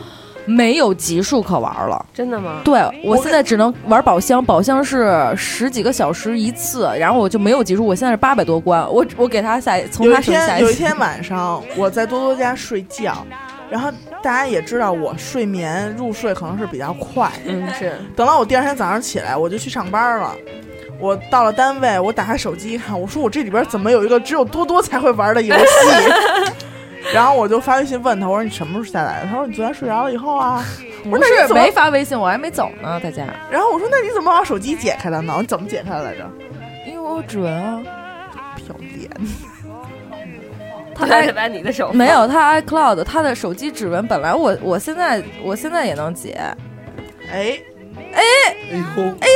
[0.46, 2.06] 没有级数可玩了。
[2.14, 2.62] 真的吗？
[2.64, 13.26] 对我我现在只能玩宝箱，宝箱是十几个小时一次，然后我就没有级数，我现在是八百多关，我我给他下从他手机下天，有一天晚上我在多多家睡觉，
[13.70, 13.90] 然后
[14.22, 20.34] 大家也知道我睡眠入睡可能是比较快，嗯，是等到我第二天早上起来，我就去上班了。
[21.00, 25.64] 我到了单位，我打开手机一看，我说我这里边怎么有一个只有多多才会玩的游戏？
[27.14, 29.28] 然后我就发微信问他，我说你什么时候下来的？
[29.28, 30.64] 他说你昨天睡着了以后啊。
[31.06, 35.36] 我不是说那你怎么没发微信，我还没走呢，大家，然后我说那你怎么把手机解开的呢？
[35.40, 36.30] 你怎么解开的来着？
[36.88, 37.84] 因为我有指纹啊，
[38.56, 39.10] 飘脸。
[40.96, 46.40] 他来把你的手没有他 iCloud 他的手机指纹本来我我现在我现在也能解，
[47.32, 47.60] 哎
[48.14, 48.22] 哎
[48.72, 49.28] 哎呦，哎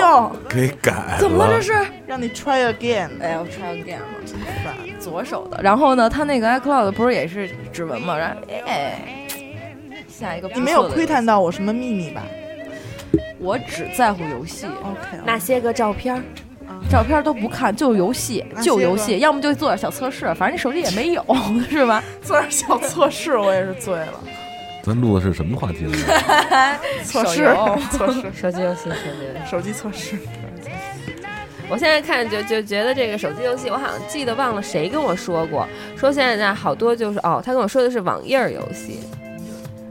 [0.00, 1.72] 呦，给改怎么了这是？
[2.06, 3.08] 让你 try again。
[3.20, 4.06] 哎呀，我 try again 了，
[5.06, 5.60] 左手的。
[5.62, 8.18] 然后呢，他那个 iCloud 不是也是指纹吗？
[8.18, 8.98] 然后哎，
[10.08, 12.24] 下一个你没有窥探到我什么秘密吧，
[13.38, 16.22] 我只在乎游戏，？OK，那些个照片儿，
[16.90, 21.24] 照片都不看，就游戏，就游戏，要么就做点小测试，反正你手机也没有，
[21.70, 22.02] 是吧？
[22.20, 24.20] 做点小测试，我也是醉了。
[24.82, 25.86] 咱录的是什么话题？
[27.04, 27.54] 测试
[27.90, 29.50] 测试，手机游戏，手机游戏。
[29.50, 30.16] 手机测试。
[31.68, 39.00] 我现在看就就觉得这个手机游戏，我好像记得忘了谁跟我说过，说现在好多就是哦，他跟我说的是网页游戏，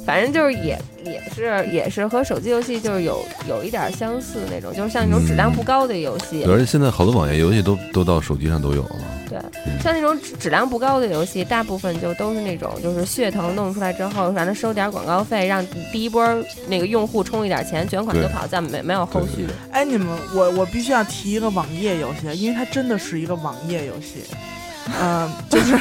[0.06, 8.96] 反正就是也也是也是和手机游戏就是有有一点相似的那种，就是像那种质量不高的游戏，而且现在好多网页游戏都都到手机上都有了。
[9.28, 9.40] 对，
[9.82, 16.24] 像那种质质量不高的游戏，大部分就都是那种就是噱头弄出来之后，反正收点广告费，让第一波
[16.68, 19.48] 那个用户充一点钱，卷款就跑，再没没有后续。
[19.72, 24.24] 哎，你们，我我必须要提一个网页游戏，因为它真的是一个网页游戏。
[25.02, 25.78] 嗯、 就是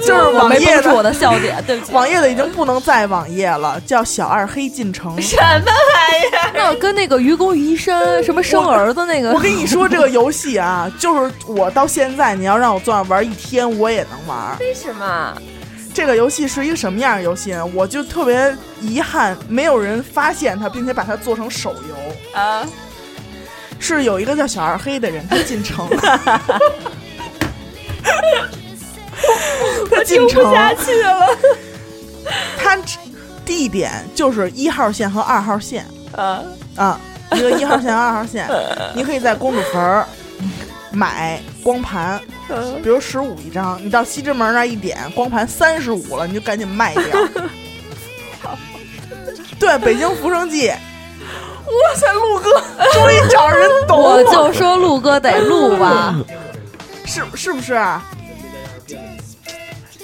[0.00, 1.92] 就是网页的绷住我的笑点，对不起。
[1.92, 5.14] 网页的已经不能再网页了，叫《小二黑进城》。
[5.20, 6.50] 什么玩意儿？
[6.54, 14.56] 那跟那个愚公移山什么生儿子那个我，跟你说，这个游戏啊，就是我到现在，你要让我坐那玩一天，我也能玩。
[14.60, 15.36] 为什么？
[15.92, 17.66] 这个游戏是一个什么样的游戏呢？
[17.74, 22.38] 我就特别遗憾，没有人发现它，并且把它做成手游。
[22.38, 22.64] 啊，
[23.80, 25.88] 是有一个叫小二黑的人，他进城，
[29.90, 30.42] 他进城，
[30.84, 31.26] 去了。
[32.58, 32.78] 他
[33.44, 35.84] 地点就是一号线和二号线。
[36.16, 36.42] 啊，
[36.76, 37.00] 啊，
[37.32, 38.48] 一个一号线和二号线，
[38.94, 40.06] 你可以在公主坟儿
[40.90, 42.20] 买光盘，
[42.82, 47.04] 比如十五一张，你到西直门那儿一点，光盘三十五了，你就赶紧卖掉。
[49.58, 50.76] 对，北京浮生记，哇
[51.96, 52.62] 塞，陆哥。
[52.92, 56.14] 终于找人懂我就说陆哥得录吧。
[57.18, 58.04] 是是不是啊？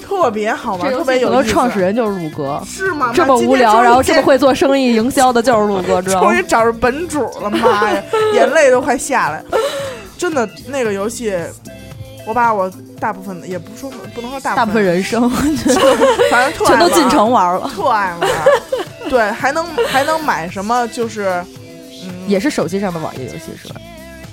[0.06, 1.20] 特别好玩，特别有意思。
[1.20, 3.10] 戏很多创始人就是鲁哥，是吗？
[3.14, 6.36] 这么无聊，然后这么会做生意营销的，就是鲁哥，知道吗 终？
[6.36, 8.02] 于找着本主了，妈呀，
[8.34, 9.42] 眼泪都快下来。
[10.18, 11.34] 真的，那个游戏，
[12.26, 15.28] 我把我大部分的，也不说不能说大大部分人生
[16.30, 18.30] 反正全都进城玩了，特爱玩。
[19.08, 20.86] 对，还能还能买什么？
[20.88, 21.42] 就是
[22.04, 23.80] 嗯，也是手机上的网页游戏是吧？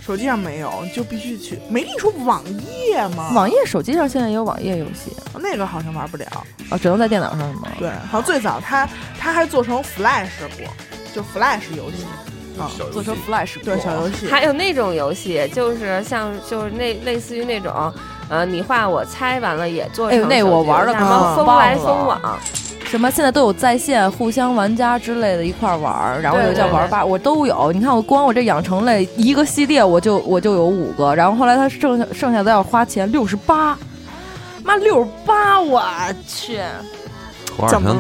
[0.06, 1.60] 手机上没有，就必须去。
[1.70, 3.32] 没跟你说网页吗？
[3.34, 6.26] 网页手机上现在也有网页游戏那个好像玩不了。
[6.70, 7.68] 啊，只能在电脑上是吗？
[7.78, 8.90] 对，好像最早它
[9.20, 10.68] 它还做成 Flash 过，
[11.14, 12.06] 就 Flash 游戏
[12.60, 14.28] 啊，做成 Flash 对小游戏。
[14.28, 17.94] 还有那种游戏，就是像就是那类似于那种，
[18.32, 22.40] 呃，你画我猜，完了也做成哎呦那我玩得手机什么可风棒了来风往，
[22.86, 27.74] 什么现在都有在线互相玩家之类的一块玩儿，然后对对对有叫玩吧，我都有。
[27.74, 33.78] 你看我光我这养成类一个系列我就我就有五个，然后后来他剩下剩下的要花钱六十八，
[34.64, 35.84] 妈六十八，我
[36.26, 36.62] 去，
[37.58, 37.94] 花点钱怎么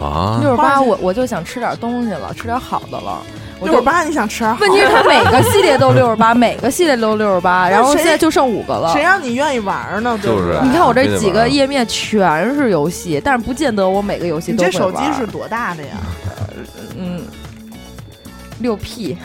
[0.00, 0.38] 了？
[0.40, 3.20] 六十八我我就想吃点东西了，吃点好的了。
[3.62, 4.44] 六十八，你想吃？
[4.60, 9.02] 问题是它每个系列都 六十八，每个系列都六十八，然后现在就剩五个了谁。
[9.02, 10.18] 让你愿意玩呢？
[10.20, 14.72] 对不对就是你看我这几个页面全是游戏，但是不见得我每个游戏都会玩。
[14.72, 15.96] 这手机是多大的呀？
[16.98, 17.22] 嗯
[18.60, 19.16] 六 P，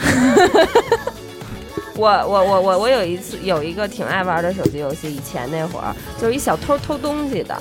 [1.96, 7.56] 我我我我我有一次有一个挺爱玩的手机游戏，以前那会儿就是一小偷偷东西的，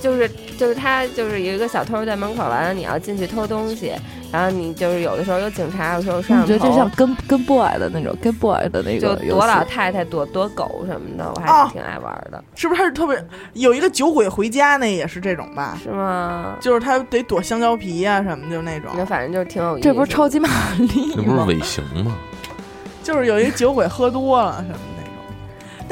[0.00, 3.92] 就是就是他就是有一个小偷在门口，完了你要进去偷东西，
[4.32, 9.62] 然后你就是有的时候有警察，有的时候有摄像你觉得这像，跟跟 boy 的那种跟 boy 的那就个游躲老？
[9.64, 12.80] 太太、躲躲狗什么的，我还是挺爱玩的，是不是？
[12.80, 13.22] 它是特别
[13.52, 15.78] 有一个酒鬼回家那也是这种吧？
[15.82, 16.56] 是吗？
[16.60, 18.90] 就是他得躲香蕉皮啊、什么，就那种。
[18.96, 19.86] 那反正就是挺有意思。
[19.86, 21.14] 这不是超级玛丽吗？
[21.16, 22.16] 那不是尾行吗？
[23.02, 24.91] 就是有一个酒鬼喝多了什么那种。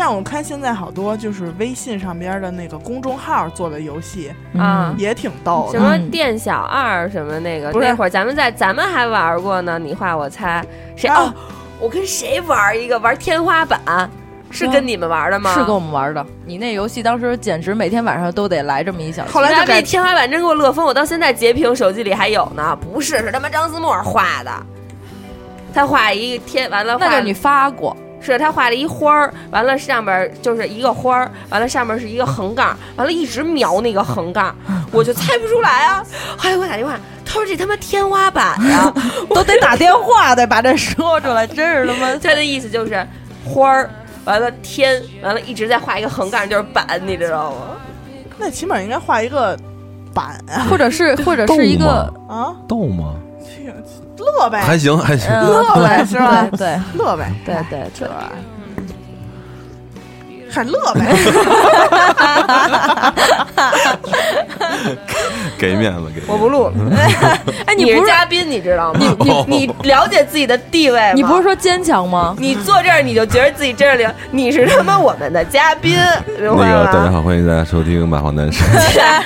[0.00, 5.78] 但我看现在好多就是微信上边的那个公众号做的游戏啊也挺逗的。
[5.78, 9.78] 什么嗯店小二什么那个，不是那会儿咱们在咱们还玩过呢。
[9.78, 10.64] 你画我猜，
[10.96, 11.06] 谁？
[11.06, 11.34] 啊哦，
[11.78, 14.10] 我跟谁玩一个玩天花板？
[14.50, 15.52] 是跟你们玩的吗？
[15.52, 16.26] 是跟我们玩的。
[16.46, 19.30] 你那游戏当时简直每天晚上都得来这么一小时。
[19.30, 22.74] 后来就改那天花板真给我乐疯，我到现在截屏手机里还有呢。
[22.76, 24.50] 不是，是他妈张思墨画的，
[25.74, 34.54] 他画一个天，完了画那就你发过，是他画了一花儿，完了上边就是一个花儿，完了上面是一个横杠，完了一直描那个横杠，
[34.92, 36.04] 我就猜不出来啊。
[36.36, 38.92] 后来给我打电话，他说这他妈天花板呀，
[39.34, 42.14] 都得打电话得把这说出来，真是他妈。
[42.22, 43.06] 他的意思就是
[43.44, 43.90] 花儿，
[44.24, 47.58] 完了天，完了一直在画一个横杠，就是板，你知道吗？
[48.38, 49.56] 那起码应该画一个
[50.14, 53.14] 板啊或者是或者是一个啊，逗吗？
[54.20, 58.08] 乐呗，还行还行，嗯乐呗是吧对对乐呗，对对对，
[60.52, 61.00] 还乐呗。
[65.58, 66.26] 给面子给面子。
[66.28, 66.72] 我不录了，
[67.66, 69.00] 哎，你是是嘉宾，你知道吗？
[69.20, 71.12] 你 你你了解自己的地位吗？
[71.14, 72.34] 你不是说坚强吗？
[72.38, 75.96] 你坐这儿你就觉得自己这儿领，你是他妈我们的嘉宾，
[76.26, 76.84] 明那白吗？
[76.86, 79.22] 个大家好，欢迎大家收听《马放南山》。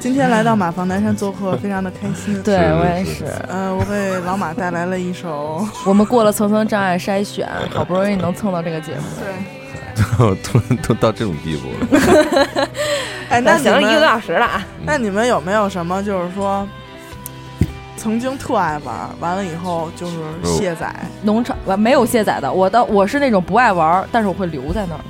[0.00, 2.42] 今天来到马房南山做客，非常的开心。
[2.42, 3.24] 对我也是是。
[3.46, 9.02] 呃，我为老马带来了一首，我们过了层层障碍筛选， 好不容易能蹭到这个节目。
[9.20, 12.68] 对，突然都到这种地步了，
[13.28, 14.66] 哎，那你行了，一个多，小时了啊！
[14.86, 16.66] 那你们有没有什么就是说，
[17.98, 25.00] 曾经特爱玩，完了以后就是卸载，农场我没有卸载的，我的我是那种不爱玩，但是我会留在那儿。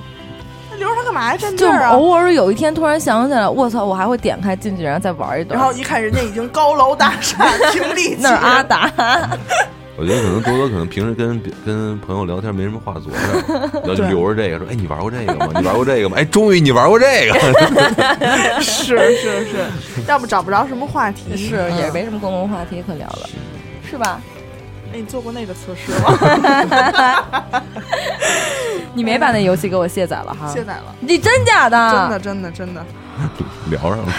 [0.80, 1.36] 那留着它干嘛呀？
[1.36, 1.90] 占地就儿啊！
[1.90, 5.58] 偶尔有一天突然想起来，我操，我还会点开进去，然后再玩一段。
[5.58, 8.90] 然后一看人家已经高楼大厦 平地起，那是阿达，
[9.96, 15.48] 我觉得可能多多可能平时跟跟朋友聊天没什么话做的，然后就留着这个说，哎，你玩过这个吗？
[15.60, 16.16] 你玩过这个吗？
[16.18, 19.56] 哎，终于你玩过这个，是是是，
[20.08, 21.36] 要不找不着什么话题。
[21.36, 23.28] 是也没什么共同话题可聊了，
[23.88, 24.20] 是吧？
[24.92, 27.62] 哎，你做过那个测试吗？
[28.92, 30.48] 你没把那游戏给我卸载了哈？
[30.52, 31.90] 卸载了，你真假的？
[31.92, 32.84] 真的真的真的。
[33.70, 34.12] 聊上了。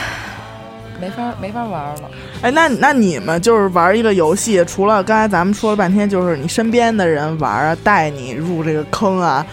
[0.99, 2.11] 没法没法玩了。
[2.43, 9.45] 哎，那那你们就是玩一个游戏，除了刚才咱们说了半天，就是你身边的人玩啊，带你入这个坑啊，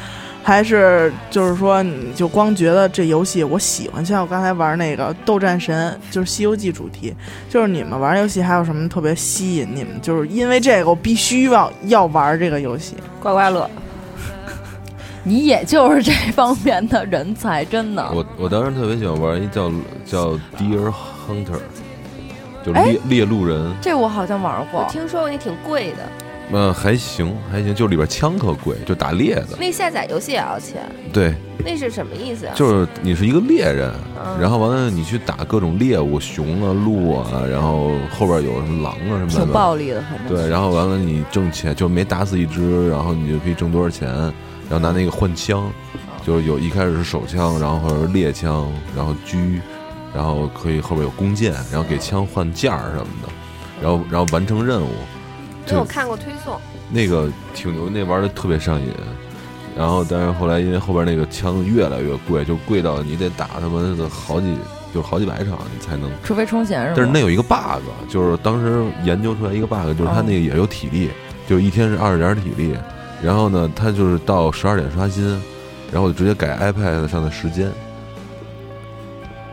[0.49, 7.15] 还是就是说你就光觉得这游戏我喜欢，像我刚才玩那个《斗战神》，就是《西游记》主题，
[7.51, 10.01] 就是你们玩游戏还有什么特别吸引你们？
[10.01, 12.95] 就是因为这个我必须要要玩这个游戏。
[13.21, 13.69] 刮刮乐，
[15.23, 18.11] 你也就是这方面的人才，真的。
[18.11, 19.71] 我我当时特别喜欢玩一叫
[20.07, 20.91] 叫 Deer
[21.29, 21.61] Hunter，
[22.65, 23.71] 就哎猎猎鹿人。
[23.83, 24.89] 这我好像玩我过。
[24.91, 25.99] 听说过也挺贵的，
[26.51, 29.49] 呃，还行还行，就里边枪可贵，就打猎的。
[29.59, 30.81] 那下载游戏也要钱，
[31.13, 31.35] 对，
[31.65, 32.55] 那是什么意思啊？
[32.57, 33.93] 就是你是一个猎人，
[34.25, 39.45] 嗯然后完了你去打各种猎物，熊啊、鹿啊，然后后边有什么狼啊什么的。
[39.45, 45.71] 挺暴力的，反正对，然后完了你挣钱，就没打死一只，然后你就可以挣多少钱，然后拿那个换枪，
[46.25, 49.61] 就是有一开始是手枪，然后或者猎枪，然后狙，
[50.15, 53.29] 然后可以后边有弓箭，然后给枪换件儿什么的，
[53.83, 55.18] 然后然后完成任务，就
[55.69, 56.59] 因为我看过推送，
[56.91, 58.89] 那个挺牛，那玩的特别上瘾。
[59.77, 64.53] 然后，但是后来因为后边那个枪越来越贵，就贵到你得打他妈的好几，
[64.93, 66.11] 就是好几百场你才能。
[66.25, 66.95] 除非充钱是吧？
[66.97, 71.11] 但是那有一个 bug，就是当时研究出来一个 bug，就是他那个也有体力，
[71.47, 72.75] 就是一天是二十点体力。
[73.23, 75.25] 然后呢，他就是到十二点刷新，
[75.93, 77.71] 然后就直接改 iPad 上的时间。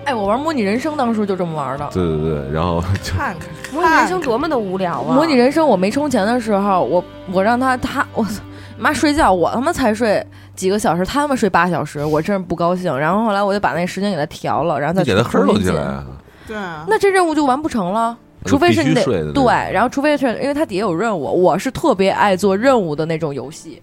[0.05, 1.89] 哎，我玩模拟人生当时就这么玩的。
[1.91, 5.15] 对对对，然后就看看， 模拟人生多么的无聊啊！
[5.15, 8.41] 模拟人生我没充钱的时候，我我让他他我操
[8.77, 10.25] 妈睡觉，我他妈才睡
[10.55, 12.95] 几个小时，他他妈睡八小时，我真是不高兴。
[12.97, 15.81] 然后后来我就把那时间给他调了，然后再给它重新进哼起来。
[15.83, 16.05] 啊。
[16.47, 18.15] 对啊，那这任务就完不成了。
[18.45, 19.03] 除非是你得
[19.33, 23.81] 对，然后除非是因为它底下有任务，我是特别爱做任务的那种游戏。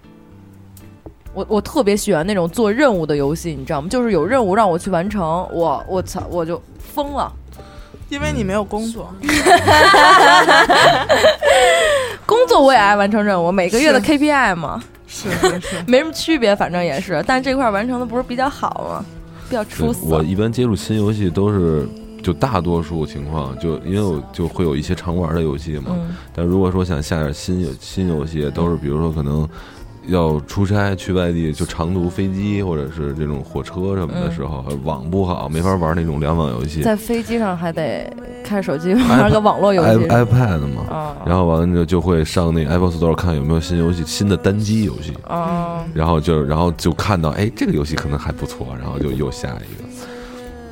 [1.35, 3.89] 我我特别喜欢那种做任务的游戏，你知道吗？
[3.89, 5.23] 就是有任务让我去完成，
[5.53, 7.33] 我我操我就疯了。
[8.09, 9.11] 因为你没有工作，
[12.27, 17.25] 工作我也爱完成任务，每个月的 KPI 嘛，是是是，没什么区别，反正也是。
[17.27, 19.05] 但这块完成的不是比较好吗？
[19.49, 20.01] 比较出色。
[20.03, 21.89] 我一般接触新游戏都是，
[22.23, 25.87] 就大多数情况，就因为我就会有一些常玩的游戏嘛。
[25.93, 29.49] 嗯，但如果说想下点新游新游戏，都是比如说可能
[30.07, 36.83] 要出差去外地，就长途飞机或者是这种火车什么的时候，网不好，没法玩那种联网游戏。
[36.83, 38.12] 在飞机上还得
[38.45, 40.07] 看手机玩个网络游戏。
[40.09, 49.89] iPad 嘛，啊，然后完了就就会上那 Apple Store 看有没有新游戏、新的单机游戏，哦，然后就然后就看到哎这个游戏可能还不错，然后就又下一个。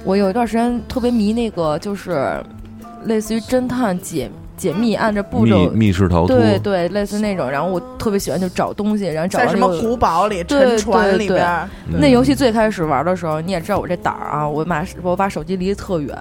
[0.02, 2.42] 我有一段时间特别迷那个，就是
[3.04, 4.30] 类似于侦探解
[4.60, 5.68] 解密，按照步骤。
[5.70, 16.16] 密室逃脱，对对，类似那种，然后我特别喜欢就找东西，然后找在什么古堡里、对沉船里边那游戏最开始玩的时候，你也知道我这胆儿啊，我把我把手机离得特远，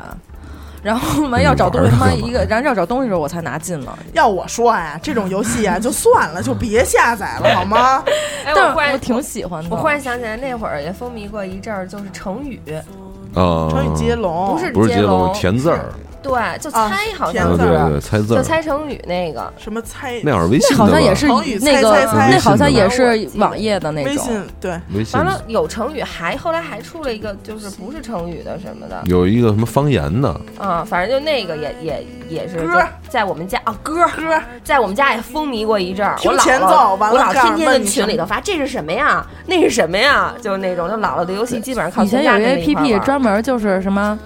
[0.82, 4.00] 然后嘛要找东西，他妈一个，然后要找东西的时候我才拿近了。
[4.14, 8.02] 要我说呀，这种游戏啊，就算了，就别下载了， 好吗？
[8.46, 9.70] 哎，但我忽然是我挺喜欢的。
[9.70, 12.60] 我忽然想起来，那会儿也风靡过一阵儿，就是成语，
[13.34, 15.86] 啊，成语接龙不是不是接龙龙，填字儿，
[16.22, 19.52] 对，就啊猜，好像是，对，猜字就，猜成语那个。
[19.58, 20.20] 什么猜？
[20.24, 21.28] 那会儿微信那好像也是
[21.62, 24.26] 那个猜猜，猜那好像也是网页的那微种。
[24.26, 29.02] 信对，微信完了有成语，还后来还出了一个，就是不是成语的什么的。
[29.06, 32.68] 有一个什么方言的，啊，反正就那个也也也是
[33.08, 36.18] 在我们家啊歌歌，在我们家也风靡过一阵儿。
[36.26, 38.06] 我姥前奏姥完了告诉我姥天天问你什么。
[38.06, 44.18] 跟群里头发这是什么呀，那是什么呀，就是那种就姥姥的游戏基本上靠以前有一个全家跟着一块 APP 专门就是什么。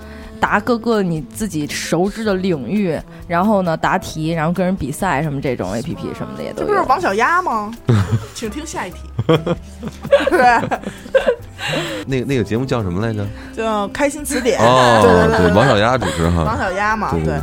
[0.43, 2.99] 答各个你自己熟知的领域，
[3.29, 6.67] 然后呢答题，然后跟人比赛什么这种 A P P 什么的也都有。
[6.67, 7.73] 这不是王小丫吗？
[8.35, 8.97] 请听下一题。
[10.29, 10.79] 对，
[12.05, 13.25] 那个那个节目叫什么来着？
[13.55, 14.59] 叫开心词典。
[14.59, 17.39] 哦，对对对，王小丫主持哈王，小丫嘛，对对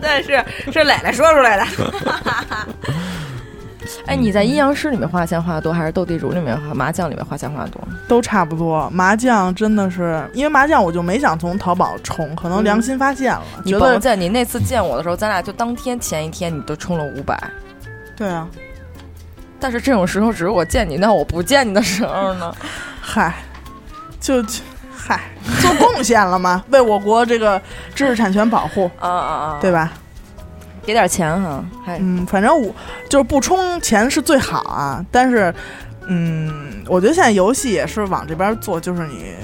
[0.00, 0.22] 对，
[0.66, 1.64] 是是磊磊说出来的。
[4.06, 7.80] 哎，你在阴阳师里面花钱花的多，还是斗地主里面、麻将里面花钱花的多？
[8.08, 8.88] 都差不多。
[8.90, 17.38] 麻将真的是，因为麻将我就没想从淘宝充，可能良心发现了，你甭觉得见你那次见我的时候，咱俩就当天前一天你都充了五百，
[18.16, 18.48] 对啊，
[19.60, 22.52] 但是这种时候只是我见你，那我不见你的时候呢？
[23.00, 23.34] 嗨，
[24.20, 24.60] 就就
[24.92, 25.20] 嗨，
[25.60, 27.60] 做贡献了吗，为我国这个
[27.94, 29.58] 知识产权保护， 啊啊啊！
[29.60, 29.92] 对吧？
[30.88, 32.74] 给点钱哈，还嗯，反正我
[33.10, 35.54] 就是不充钱是最好啊，但是，
[36.06, 39.34] 嗯，我觉得现在游戏也是往这边做，就是你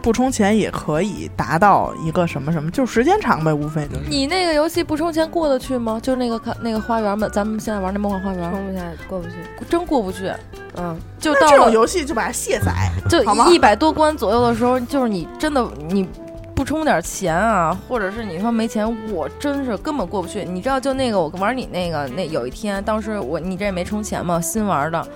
[0.00, 4.02] 不充钱也可以达到一个什么什么，就是时间长呗，无非就是。
[4.08, 5.98] 你那个游戏不充钱过得去吗？
[6.00, 9.32] 就是那个看那个花园嘛，咱们现在玩那梦幻花园，冲不下，过不去。
[9.68, 10.32] 真过不去。
[10.76, 16.08] 嗯，就到那这种了游戏就把它卸载，就好吗一百多关左右的时候，就是你真的你
[16.56, 20.42] 不充点钱啊，或者是你说没钱，我真是根本过不去。
[20.42, 25.06] 你知道，就那个我玩你那个那有一天，当时我你这没充钱嘛，新玩的，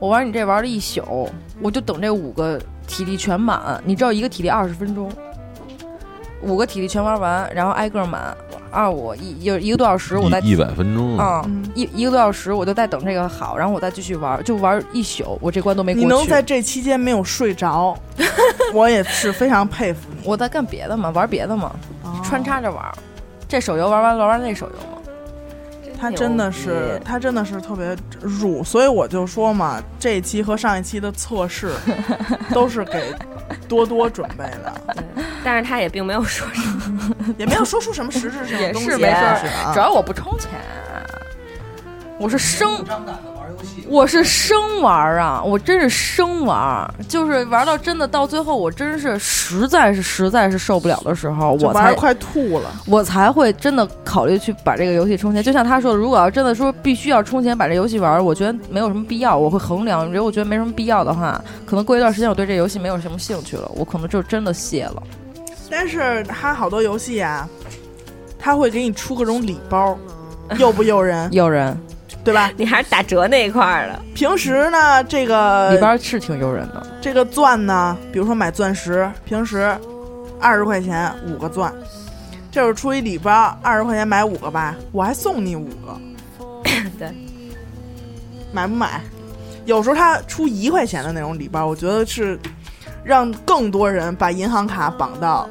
[0.00, 1.30] 我玩你这玩了一宿，
[1.62, 3.80] 我就等这五个体力全满。
[3.84, 5.08] 你知道一个体力二十分钟，
[6.42, 8.36] 五个体力全玩完，然后挨个满。
[8.70, 16.06] 二五一有一个多小时，我在一一百分钟啊，一一个多小时，我就在等这个好，然后我再继续玩，就玩一宿，我这关都没过去。
[16.06, 17.96] 你能在这期间没有睡着，
[18.72, 20.22] 我也是非常佩服你。
[20.24, 21.72] 我在干别的嘛，玩别的嘛，
[22.02, 22.20] 哦。
[22.24, 22.84] 穿插着玩。
[23.48, 24.98] 这手游玩完玩完那手游嘛，
[25.98, 31.72] 他真的是他真的是特别入，所以我就说嘛，这一期和上一期的测试
[32.52, 33.14] 都是给
[33.66, 34.74] 多多准备的，
[35.44, 37.14] 但是他也并没有说什么。
[37.36, 40.50] 也没有说出什么实质性的也东西是没来事是啊主要我不充钱，
[42.18, 52.70] 我是生张胆的玩游戏，我是生玩儿啊，我真是生玩儿，就是玩到真的到最后，我真是实在是实在是受不了的时候，我才快吐了。
[52.86, 55.42] 我才会真的考虑去把这个游戏充钱。
[55.42, 59.36] 就像他说的，如果要真的说必须要充钱把这游戏玩儿，我觉得没有什么必要。
[59.36, 65.02] 我会衡量，如果我觉得没什么必要的话，可能过一段时间我对这游戏没有什么兴趣了，我可能就真的卸了。
[65.70, 67.48] 但是它好多游戏啊，
[68.38, 69.98] 它会给你出各种礼包，
[70.58, 71.78] 诱不诱人，诱人。
[72.24, 72.50] 对吧？
[72.58, 79.74] 你还是打折那一块儿的，平时呢，这个里边是挺诱人的，这个钻呢，比如说买钻石，平时
[80.38, 81.72] 二十块钱五个钻，
[82.52, 85.98] 这会儿出一礼包，二十块钱买五个吧，我还送你五个，
[86.98, 87.08] 对，
[88.52, 89.00] 买不买？
[89.64, 92.38] 有时候他出一块钱的那种礼包，我觉得是
[93.08, 95.48] 让更多人把银行卡绑到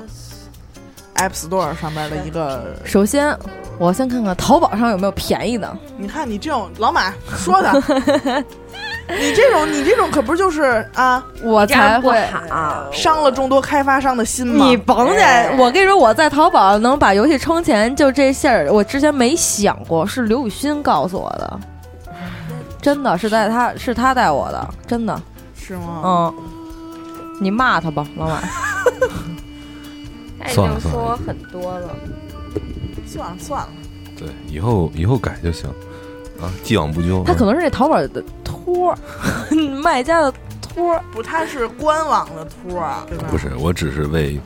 [1.16, 2.76] App Store 上面的一个。
[2.86, 3.36] 首先
[3.80, 5.76] 我先看看淘宝上有没有便宜的。
[5.98, 7.74] 你看你这种老马说的，
[9.10, 12.24] 你这种你这种可不就是啊我才会。
[12.28, 12.92] 好。
[12.92, 14.64] 伤了众多开发商的心吗？
[14.64, 21.60] 你甭哎介，我跟你说，我在淘宝能把游戏充钱，就这事儿，我之前没想过，是刘雨欣告诉我的，
[22.80, 25.20] 真的是在他是他带我的，真的，
[25.56, 26.02] 是吗？
[26.06, 26.34] 嗯，
[27.40, 28.42] 你骂他吧，老马，
[30.40, 31.96] 他已算了算说很多了，
[33.06, 33.70] 算了算了，
[34.18, 35.70] 对，以后以后改就行
[36.42, 37.24] 啊，既往不咎。
[37.26, 38.98] 他可能是那淘宝的托儿，
[39.82, 43.28] 卖家的托儿，不，他是官网的托儿，对吧？
[43.30, 44.40] 不是，我只是为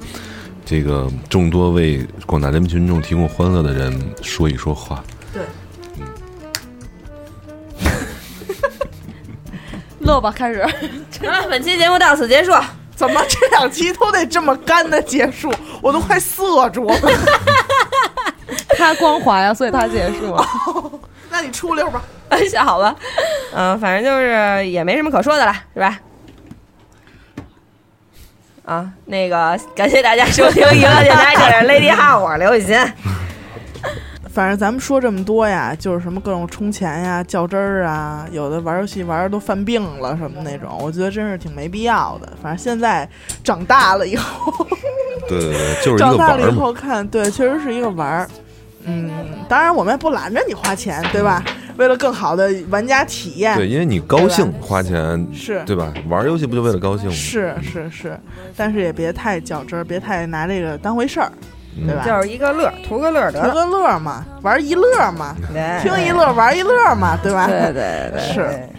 [0.66, 5.04] 这个众多为广大人民群众提供欢乐的人说一说话。
[5.34, 5.44] 对
[10.00, 10.66] 乐吧，开始，
[11.12, 12.52] 行了，本期节目到此结束。
[13.02, 15.52] 怎么这两期都得这么干的结束？
[15.82, 16.96] 我都快涩住了。
[18.78, 20.48] 他光滑呀，所以他结束了。
[21.32, 22.00] 那你出溜吧。
[22.64, 22.96] 好吧，
[23.56, 26.00] 嗯、反正就是也没什么可说的了，是吧？
[28.66, 32.78] 啊，那个感谢大家收听娱乐电台，这是 Lady 号，我是刘雨欣。
[34.34, 42.32] 反正咱们说这么多呀，就是什么各种充钱呀、较真儿啊，有的玩游戏玩的都犯病了什么那种，我觉得真是挺没必要的。
[42.42, 43.08] 反正现在
[43.44, 44.66] 长大了以后，
[45.28, 46.18] 对对对，就是一长。
[46.18, 48.30] 大了以后看，对，确实是一个玩儿。
[48.86, 49.12] 嗯，
[49.50, 51.44] 当然我们也不拦着你花钱，对吧？
[51.78, 55.94] 为了更好的玩家体验，对，因为你高兴花钱，是对吧？
[56.10, 57.14] 玩游戏不就为了高兴吗？
[57.14, 58.20] 是是是，
[58.56, 61.48] 但是也别太较真儿，别太拿这个当回事儿，嗯
[61.86, 62.04] 对吧？
[62.06, 63.48] 就是一个乐儿，图个乐儿得了。
[63.50, 65.36] 图个乐儿嘛，玩一乐嘛，
[65.82, 67.48] 听一乐玩一乐嘛，对吧？
[67.48, 68.70] 对对对， 是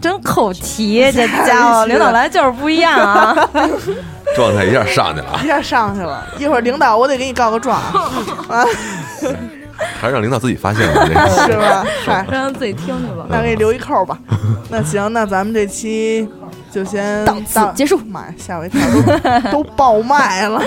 [0.00, 3.48] 真扣题，这家伙 领导来就是不一样啊！
[4.34, 6.26] 状态一下上去了啊，一下上去了。
[6.38, 7.78] 一会儿领导我得给你告个状
[8.48, 8.64] 啊，
[10.00, 11.46] 还是让领导自己发现吧这个。
[11.46, 11.84] 是吧？
[12.04, 13.26] 嗨，让他自己听去吧。
[13.28, 14.18] 那给你留一扣吧。
[14.70, 16.26] 那行，那咱们这期
[16.70, 18.80] 就先到此结束妈呀，吓我一跳，
[19.52, 20.62] 都都爆麦了。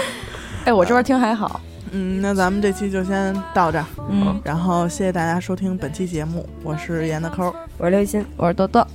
[0.65, 1.59] 哎，我这边听还好，
[1.91, 8.85] 嗯，那咱们这期就先到这儿，嗯，然后谢谢大家收听本期节目，我是严的抠，我是刘雨欣，我是多多，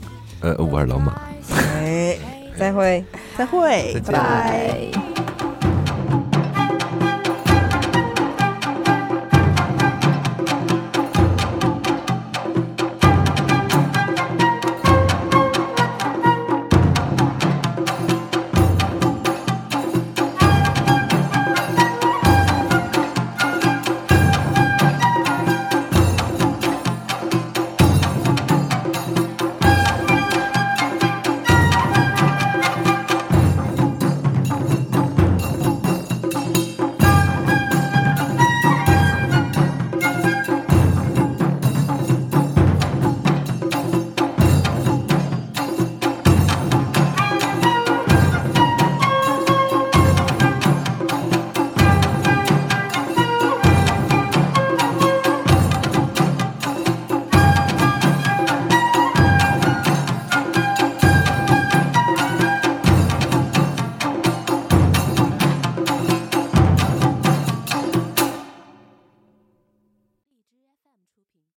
[0.41, 1.21] 呃，我是老马。
[1.51, 2.17] 哎，
[2.59, 3.05] 再会。
[3.37, 4.91] 再会，再拜拜。
[4.93, 5.52] 拜。